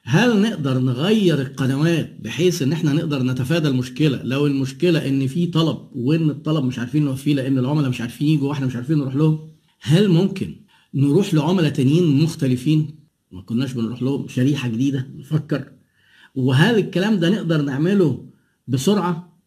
هل 0.05 0.41
نقدر 0.43 0.79
نغير 0.79 1.41
القنوات 1.41 2.17
بحيث 2.21 2.63
إن 2.63 2.73
إحنا 2.73 2.93
نقدر 2.93 3.23
نتفادى 3.23 3.69
المشكلة؟ 3.69 4.23
لو 4.23 4.47
المشكلة 4.47 5.09
إن 5.09 5.27
في 5.27 5.47
طلب 5.47 5.79
وإن 5.95 6.31
الطلب 6.31 6.65
مش 6.65 6.79
عارفين 6.79 7.05
نوفيه 7.05 7.35
لأن 7.35 7.59
العملاء 7.59 7.91
مش 7.91 8.01
عارفين 8.01 8.29
يجوا 8.29 8.49
وإحنا 8.49 8.67
مش 8.67 8.77
عارفين 8.77 8.99
نروح 8.99 9.15
لهم؟ 9.17 9.39
هل 9.81 10.09
ممكن 10.09 10.57
نروح 10.95 11.35
لعملاء 11.35 11.71
تانيين 11.71 12.23
مختلفين؟ 12.23 12.99
ما 13.33 13.43
كناش 13.43 13.73
بنروح 13.73 14.03
لهم. 14.03 14.29
شريحة 14.29 14.69
جديدة 14.69 15.09
نفكر. 15.17 15.73
وهل 16.35 16.79
الكلام 16.79 17.19
ده 17.19 17.31
نقدر 17.31 17.63
نعمله 17.63 18.25
بسرعة؟ 18.69 19.39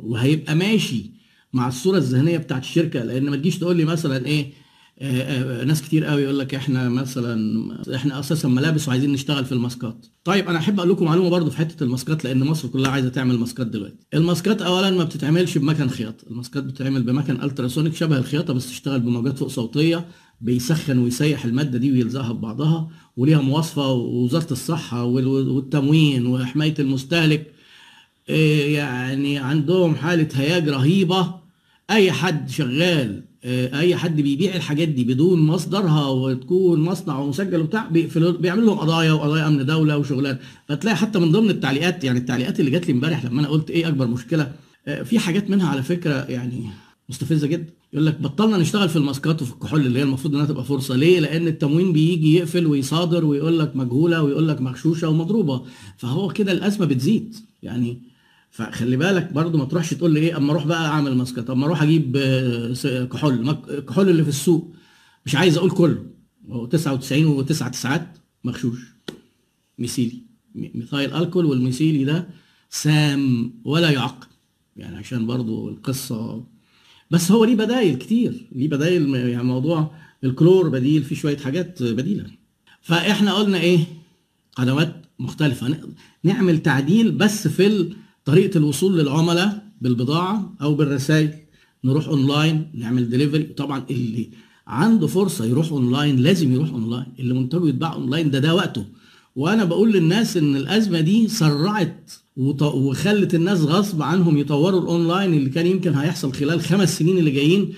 وهيبقى 0.00 0.54
ماشي 0.54 1.10
مع 1.52 1.68
الصورة 1.68 1.96
الذهنية 1.98 2.38
بتاعت 2.38 2.62
الشركة 2.62 3.04
لأن 3.04 3.30
ما 3.30 3.36
تجيش 3.36 3.58
تقول 3.58 3.76
لي 3.76 3.84
مثلا 3.84 4.26
إيه 4.26 4.52
آآ 4.98 5.60
آآ 5.60 5.64
ناس 5.64 5.82
كتير 5.82 6.04
قوي 6.04 6.22
يقول 6.22 6.38
لك 6.38 6.54
إحنا 6.54 6.88
مثلا 6.88 7.94
إحنا 7.94 8.20
أساسا 8.20 8.48
ملابس 8.48 8.88
وعايزين 8.88 9.12
نشتغل 9.12 9.44
في 9.44 9.52
الماسكات. 9.52 10.06
طيب 10.24 10.48
أنا 10.48 10.58
أحب 10.58 10.78
أقول 10.78 10.90
لكم 10.90 11.04
معلومة 11.04 11.28
برضو 11.28 11.50
في 11.50 11.56
حتة 11.56 11.84
الماسكات 11.84 12.24
لأن 12.24 12.38
مصر 12.40 12.68
كلها 12.68 12.90
عايزة 12.90 13.08
تعمل 13.08 13.38
ماسكات 13.38 13.66
دلوقتي. 13.66 14.06
الماسكات 14.14 14.62
اولا 14.62 14.90
ما 14.90 15.04
بتتعملش 15.04 15.58
بمكن 15.58 15.88
خياطه 15.88 16.24
الماسكات 16.30 16.64
بتتعمل 16.64 17.02
بمكن 17.02 17.42
ألتراسونيك 17.42 17.94
شبه 17.94 18.18
الخياطة 18.18 18.52
بس 18.54 18.66
تشتغل 18.68 19.00
بموجات 19.00 19.38
فوق 19.38 19.48
صوتية 19.48 20.06
بيسخن 20.40 20.98
ويسيح 20.98 21.44
المادة 21.44 21.78
دي 21.78 21.92
ويلزقها 21.92 22.32
ببعضها. 22.32 22.90
وليها 23.16 23.40
مواصفة 23.40 23.92
ووزارة 23.92 24.52
الصحة 24.52 25.04
والتموين 25.04 26.26
وحماية 26.26 26.74
المستهلك. 26.78 27.46
يعني 28.28 29.38
عندهم 29.38 29.94
حالة 29.94 30.28
هياج 30.34 30.68
رهيبة. 30.68 31.34
أي 31.90 32.12
حد 32.12 32.50
شغال 32.50 33.22
أي 33.44 33.96
حد 33.96 34.20
بيبيع 34.20 34.54
الحاجات 34.56 34.88
دي 34.88 35.04
بدون 35.04 35.46
مصدرها 35.46 36.06
وتكون 36.08 36.80
مصنع 36.80 37.18
ومسجل 37.18 37.60
وبتاع 37.60 37.88
بيقفلوا 37.88 38.32
بيعملوا 38.32 38.66
لهم 38.66 38.78
قضايا 38.78 39.12
وقضايا 39.12 39.48
أمن 39.48 39.66
دولة 39.66 39.98
وشغلان 39.98 40.38
فتلاقي 40.68 40.96
حتى 40.96 41.18
من 41.18 41.32
ضمن 41.32 41.50
التعليقات 41.50 42.04
يعني 42.04 42.18
التعليقات 42.18 42.60
اللي 42.60 42.70
جات 42.70 42.86
لي 42.86 42.92
امبارح 42.92 43.24
لما 43.24 43.40
أنا 43.40 43.48
قلت 43.48 43.70
إيه 43.70 43.88
أكبر 43.88 44.06
مشكلة 44.06 44.52
في 45.04 45.18
حاجات 45.18 45.50
منها 45.50 45.68
على 45.68 45.82
فكرة 45.82 46.24
يعني 46.28 46.64
مستفزة 47.12 47.46
جدا. 47.46 47.72
يقول 47.92 48.06
لك 48.06 48.20
بطلنا 48.20 48.58
نشتغل 48.58 48.88
في 48.88 48.96
الماسكات 48.96 49.42
وفي 49.42 49.52
الكحول 49.52 49.86
اللي 49.86 49.98
هي 49.98 50.02
المفروض 50.02 50.34
إنها 50.34 50.46
تبقى 50.46 50.64
فرصة. 50.64 50.96
ليه؟ 50.96 51.20
لأن 51.20 51.46
التموين 51.46 51.92
بيجي 51.92 52.34
يقفل 52.34 52.66
ويصادر 52.66 53.24
ويقول 53.24 53.58
لك 53.58 53.76
مجهولة 53.76 54.22
ويقول 54.22 54.48
لك 54.48 54.60
مغشوشة 54.60 55.08
ومضروبة. 55.08 55.64
فهو 55.96 56.28
كده 56.28 56.52
الأزمة 56.52 56.86
بتزيد. 56.86 57.36
يعني 57.62 58.02
فخلي 58.50 58.96
بالك 58.96 59.32
برضو 59.32 59.58
ما 59.58 59.64
تروحش 59.64 59.94
تقول 59.94 60.10
لي 60.14 60.20
إيه 60.20 60.36
أما 60.36 60.52
أروح 60.52 60.66
بقى 60.66 60.86
أعمل 60.86 61.14
ماسكات 61.16 61.50
أما 61.50 61.66
أروح 61.66 61.82
أجيب 61.82 62.16
كحول. 63.12 63.56
الكحول 63.68 64.08
اللي 64.08 64.22
في 64.22 64.28
السوق. 64.28 64.74
مش 65.26 65.34
عايز 65.36 65.56
أقول 65.56 65.70
كله. 65.70 66.02
هو 66.50 66.66
99 66.66 67.44
و9 67.44 67.46
تسعات 67.70 68.18
مغشوش. 68.44 68.80
ميثيلي. 69.78 70.18
methyl 70.54 71.14
alcohol 71.14 71.44
والميثيلي 71.44 72.04
ده 72.04 72.28
سام 72.70 73.52
ولا 73.64 73.90
يعقل. 73.90 74.26
يعني 74.76 74.96
عشان 74.96 75.26
برضو 75.26 75.68
القصة 75.68 76.44
بس 77.12 77.32
هو 77.32 77.44
ليه 77.44 77.54
بدايل 77.54 77.94
كتير 77.94 78.46
ليه 78.52 78.68
بدايل 78.68 79.14
يعني 79.14 79.42
موضوع 79.42 79.90
الكلور 80.24 80.68
بديل 80.68 81.04
في 81.04 81.14
شوية 81.14 81.36
حاجات 81.36 81.82
بديلة. 81.82 82.24
فإحنا 82.80 83.32
قلنا 83.34 83.60
إيه؟ 83.60 83.78
قنوات 84.56 85.06
مختلفة. 85.18 85.78
نعمل 86.24 86.62
تعديل 86.62 87.10
بس 87.10 87.48
في 87.48 87.92
طريقة 88.24 88.58
الوصول 88.58 88.98
للعملاء 88.98 89.66
بالبضاعة 89.80 90.54
أو 90.62 90.74
بالرسائل. 90.74 91.34
نروح 91.84 92.08
أونلاين 92.08 92.70
نعمل 92.74 93.10
ديليفري 93.10 93.42
طبعا 93.42 93.84
اللي 93.90 94.30
عنده 94.66 95.06
فرصة 95.06 95.44
يروح 95.44 95.72
أونلاين 95.72 96.16
لازم 96.16 96.52
يروح 96.52 96.70
أونلاين. 96.70 97.06
اللي 97.18 97.34
منتجه 97.34 97.68
يتباع 97.68 97.92
أونلاين 97.92 98.30
ده 98.30 98.38
ده 98.38 98.54
وقته. 98.54 98.86
وأنا 99.36 99.64
بقول 99.64 99.92
للناس 99.92 100.36
إن 100.36 100.56
الأزمة 100.56 101.00
دي 101.00 101.28
سرعت 101.28 102.12
وخلت 102.36 103.34
الناس 103.34 103.60
غصب 103.60 104.02
عنهم 104.02 104.38
يطوروا 104.38 104.80
الأونلاين 104.80 105.34
اللي 105.34 105.50
كان 105.50 105.66
يمكن 105.66 105.94
هيحصل 105.94 106.32
خلال 106.32 106.60
خمس 106.60 106.98
سنين 106.98 107.18
اللي 107.18 107.30
جايين. 107.30 107.74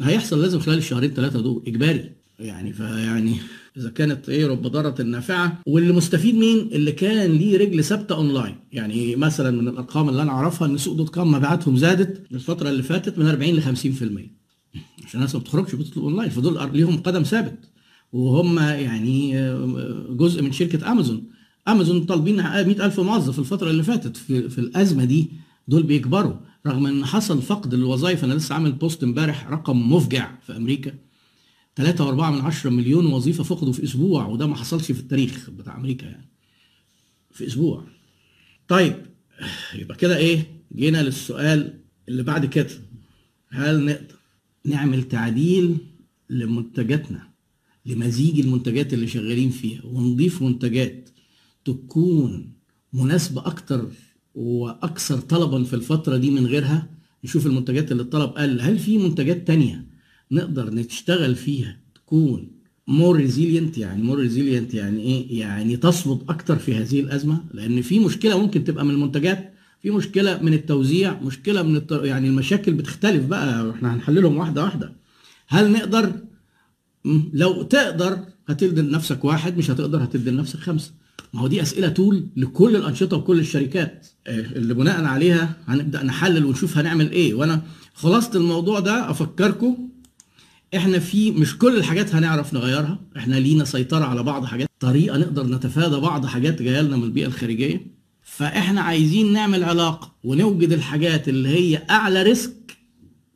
هيحصل 0.00 0.42
لازم 0.42 0.58
خلال 0.60 0.78
الشهرين 0.78 1.10
ثلاثة 1.10 1.40
دول 1.40 1.62
إجباري. 1.66 2.10
يعني 2.38 2.72
فيعني 2.72 3.34
إذا 3.76 3.90
كانت 3.90 4.28
إيه 4.28 4.46
رب 4.46 4.66
ضارة 4.66 5.02
نافعة. 5.02 5.62
واللي 5.66 5.92
مستفيد 5.92 6.34
مين؟ 6.34 6.58
اللي 6.72 6.92
كان 6.92 7.32
ليه 7.32 7.58
رجل 7.58 7.84
ثابتة 7.84 8.14
أونلاين. 8.14 8.56
يعني 8.72 9.16
مثلا 9.16 9.50
من 9.50 9.68
الأرقام 9.68 10.08
اللي 10.08 10.22
أنا 10.22 10.30
أعرفها 10.30 10.68
إن 10.68 10.78
سوق 10.78 10.96
دوت 10.96 11.08
كوم 11.08 11.32
مبيعاتهم 11.32 11.76
زادت 11.76 12.32
الفترة 12.32 12.70
اللي 12.70 12.82
فاتت 12.82 13.18
من 13.18 13.26
40 13.26 13.54
ل 13.54 13.62
50% 13.62 13.66
عشان 15.04 15.20
الناس 15.20 15.34
ما 15.34 15.40
بتخرجش 15.40 15.74
بتطلب 15.74 16.04
أونلاين 16.04 16.30
فدول 16.30 16.70
ليهم 16.72 16.96
قدم 16.96 17.22
ثابت. 17.22 17.58
وهم 18.12 18.58
يعني 18.58 19.32
جزء 20.10 20.42
من 20.42 20.52
شركة 20.52 20.92
أمازون. 20.92 21.37
امازون 21.68 22.04
طالبين 22.04 22.36
100000 22.36 23.00
موظف 23.00 23.38
الفترة 23.38 23.70
اللي 23.70 23.82
فاتت. 23.82 24.16
في, 24.16 24.48
في 24.48 24.58
الأزمة 24.58 25.04
دي 25.04 25.26
دول 25.68 25.82
بيكبروا 25.82 26.36
رغم 26.66 26.86
إن 26.86 27.04
حصل 27.04 27.42
فقد 27.42 27.74
للوظائف 27.74 28.24
أنا 28.24 28.34
لسه 28.34 28.54
عامل 28.54 28.72
بوست 28.72 29.02
امبارح 29.02 29.48
رقم 29.48 29.92
مفجع 29.92 30.38
في 30.46 30.56
أمريكا. 30.56 30.94
3.4 31.80 32.00
من 32.02 32.40
10 32.40 32.70
مليون 32.70 33.06
وظيفة 33.06 33.44
فقدوا 33.44 33.72
في 33.72 33.84
أسبوع 33.84 34.26
وده 34.26 34.46
ما 34.46 34.56
حصلش 34.56 34.92
في 34.92 35.00
التاريخ 35.00 35.50
بتاع 35.50 35.76
أمريكا 35.76 36.06
يعني. 36.06 36.28
في 37.32 37.46
أسبوع. 37.46 37.84
طيب 38.68 38.94
يبقى 39.74 39.96
كده 39.96 40.16
إيه؟ 40.16 40.46
جينا 40.76 41.02
للسؤال 41.02 41.74
اللي 42.08 42.22
بعد 42.22 42.46
كده. 42.46 42.68
هل 43.48 43.84
نقدر 43.84 44.14
نعمل 44.64 45.02
تعديل 45.08 45.76
لمنتجاتنا 46.30 47.28
لمزيج 47.86 48.40
المنتجات 48.40 48.94
اللي 48.94 49.06
شغالين 49.06 49.50
فيها 49.50 49.80
ونضيف 49.84 50.42
منتجات 50.42 51.08
تكون 51.72 52.52
مناسبة 52.92 53.46
أكتر 53.46 53.88
وأكثر 54.34 55.18
طلبا 55.18 55.64
في 55.64 55.74
الفترة 55.76 56.16
دي 56.16 56.30
من 56.30 56.46
غيرها؟ 56.46 56.90
نشوف 57.24 57.46
المنتجات 57.46 57.92
اللي 57.92 58.02
الطلب 58.02 58.30
قل 58.30 58.60
هل 58.60 58.78
في 58.78 58.98
منتجات 58.98 59.46
تانية 59.46 59.86
نقدر 60.30 60.74
نشتغل 60.74 61.34
فيها 61.34 61.80
تكون 61.94 62.50
more 62.86 63.16
resilient 63.16 63.78
يعني 63.78 64.02
more 64.02 64.18
resilient 64.18 64.74
يعني 64.74 65.00
إيه؟ 65.02 65.40
يعني 65.40 65.76
تصمد 65.76 66.22
أكتر 66.28 66.56
في 66.58 66.74
هذه 66.74 67.00
الأزمة؟ 67.00 67.44
لأن 67.54 67.82
في 67.82 67.98
مشكلة 67.98 68.38
ممكن 68.38 68.64
تبقى 68.64 68.84
من 68.84 68.90
المنتجات 68.90 69.54
في 69.82 69.90
مشكلة 69.90 70.42
من 70.42 70.54
التوزيع 70.54 71.20
مشكلة 71.20 71.62
من 71.62 71.76
الت... 71.76 71.92
يعني 71.92 72.28
المشاكل 72.28 72.72
بتختلف 72.74 73.26
بقى 73.26 73.70
إحنا 73.70 73.94
هنحللهم 73.94 74.36
واحدة 74.36 74.62
واحدة. 74.64 74.92
هل 75.48 75.72
نقدر؟ 75.72 76.12
لو 77.32 77.62
تقدر 77.62 78.18
هتدي 78.46 78.80
لنفسك 78.82 79.24
واحد 79.24 79.58
مش 79.58 79.70
هتقدر 79.70 80.04
هتدي 80.04 80.30
لنفسك 80.30 80.58
خمسة. 80.58 80.92
ما 81.32 81.40
هو 81.40 81.46
دي 81.46 81.62
أسئلة 81.62 81.88
طول 81.88 82.26
لكل 82.36 82.76
الأنشطة 82.76 83.16
وكل 83.16 83.38
الشركات. 83.40 84.06
اللي 84.28 84.74
بناء 84.74 85.04
عليها 85.04 85.56
هنبدأ 85.66 86.02
نحلل 86.02 86.44
ونشوف 86.44 86.78
هنعمل 86.78 87.10
إيه. 87.12 87.34
وأنا 87.34 87.62
خلاصه 87.94 88.30
الموضوع 88.34 88.80
ده 88.80 89.10
أفكركم 89.10 89.88
إحنا 90.76 90.98
في 90.98 91.30
مش 91.30 91.58
كل 91.58 91.76
الحاجات 91.76 92.14
هنعرف 92.14 92.54
نغيرها. 92.54 92.98
إحنا 93.16 93.36
لينا 93.36 93.64
سيطرة 93.64 94.04
على 94.04 94.22
بعض 94.22 94.44
حاجات 94.44 94.68
طريقة 94.80 95.18
نقدر 95.18 95.46
نتفادى 95.46 95.96
بعض 95.96 96.26
حاجات 96.26 96.62
جاية 96.62 96.80
لنا 96.80 96.96
من 96.96 97.04
البيئة 97.04 97.26
الخارجية. 97.26 97.86
فإحنا 98.22 98.80
عايزين 98.80 99.32
نعمل 99.32 99.64
علاقة 99.64 100.12
ونوجد 100.24 100.72
الحاجات 100.72 101.28
اللي 101.28 101.48
هي 101.48 101.82
أعلى 101.90 102.22
ريسك 102.22 102.52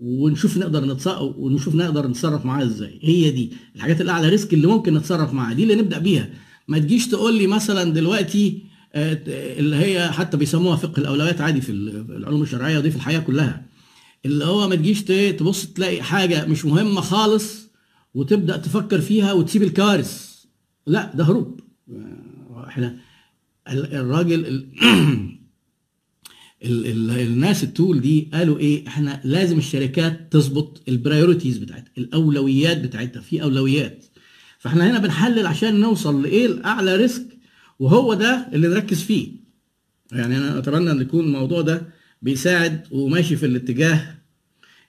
ونشوف 0.01 0.57
نقدر 0.57 0.85
نتصرف 0.85 1.37
ونشوف 1.37 1.75
نقدر 1.75 2.07
نتصرف 2.09 2.45
معاها 2.47 2.64
إزاي. 2.64 2.99
هي 3.03 3.31
دي 3.31 3.53
الحاجات 3.77 4.01
الأعلى 4.01 4.29
ريسك 4.29 4.55
اللي 4.55 4.66
ممكن 4.66 4.95
نتصرف 4.95 5.33
معاها 5.35 5.53
دي 5.55 5.62
اللي 5.62 5.75
نبدأ 5.75 5.99
بيها. 5.99 6.29
ما 6.68 6.79
تجيش 6.79 7.09
تقول 7.09 7.38
لي 7.38 7.46
مثلا 7.46 7.92
دلوقتي 7.92 8.62
اللي 8.94 9.77
هي 9.77 10.12
حتى 10.12 10.37
بيسموها 10.37 10.77
فقه 10.77 11.01
الأولويات 11.01 11.40
عادي 11.40 11.61
في 11.61 11.72
العلوم 11.72 12.42
الشرعية 12.42 12.79
ودي 12.79 12.90
في 12.90 12.96
الحياة 12.96 13.18
كلها. 13.18 13.66
اللي 14.25 14.44
هو 14.44 14.68
ما 14.68 14.75
تجيش 14.75 15.03
تبص 15.03 15.66
تلاقي 15.66 16.03
حاجة 16.03 16.46
مش 16.46 16.64
مهمة 16.64 17.01
خالص 17.01 17.68
وتبدأ 18.14 18.57
تفكر 18.57 19.01
فيها 19.01 19.33
وتسيب 19.33 19.62
الكوارث. 19.62 20.33
لا 20.87 21.12
ده 21.14 21.25
هروب. 21.25 21.61
إحنا 22.66 22.98
الراجل 23.68 24.46
ال 24.46 24.68
ال 26.64 26.87
ال 26.87 27.11
الناس 27.11 27.64
ال 27.65 27.72
tool 27.72 28.01
دي 28.01 28.31
قالوا 28.35 28.59
إيه؟ 28.59 28.88
إحنا 28.88 29.20
لازم 29.25 29.59
الشركات 29.59 30.33
تظبط 30.33 30.83
ال 30.88 30.95
priorities 30.95 31.59
بتاعتها 31.59 31.92
الأولويات 31.98 32.81
بتاعتها. 32.81 33.20
في 33.20 33.42
أولويات. 33.42 34.05
فاحنا 34.62 34.90
هنا 34.90 34.98
بنحلل 34.98 35.46
عشان 35.46 35.81
نوصل 35.81 36.22
لإيه؟ 36.22 36.46
الاعلى 36.46 36.96
risk 36.97 37.27
وهو 37.79 38.14
ده 38.14 38.48
اللي 38.53 38.68
نركز 38.68 39.03
فيه. 39.03 39.29
يعني 40.12 40.37
أنا 40.37 40.59
أتمنى 40.59 40.90
أن 40.90 41.01
يكون 41.01 41.25
الموضوع 41.25 41.61
ده 41.61 41.83
بيساعد 42.22 42.87
وماشي 42.90 43.37
في 43.37 43.46
الاتجاه 43.46 44.14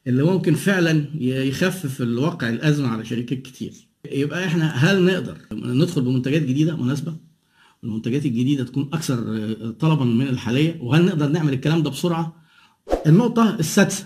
اللي 0.08 0.24
ممكن 0.24 0.54
فعلا 0.54 1.06
يخفف 1.20 2.02
الواقع 2.02 2.50
الأزمة 2.50 2.88
على 2.88 3.06
شركات 3.06 3.42
كتير. 3.42 3.74
يبقى 4.12 4.46
إحنا 4.46 4.66
هل 4.70 5.04
نقدر 5.06 5.38
ندخل 5.52 6.02
بمنتجات 6.02 6.42
جديدة؟ 6.42 6.76
مناسبة. 6.76 7.16
المنتجات 7.84 8.26
الجديدة 8.26 8.64
تكون 8.64 8.90
أكثر 8.94 9.16
طلبا 9.80 10.06
من 10.06 10.28
الحالية. 10.28 10.78
وهل 10.82 11.06
نقدر 11.06 11.28
نعمل 11.28 11.54
الكلام 11.54 11.84
ده 11.84 11.90
بسرعة؟ 11.90 12.44
النقطة 13.08 13.56
السادسة 13.60 14.06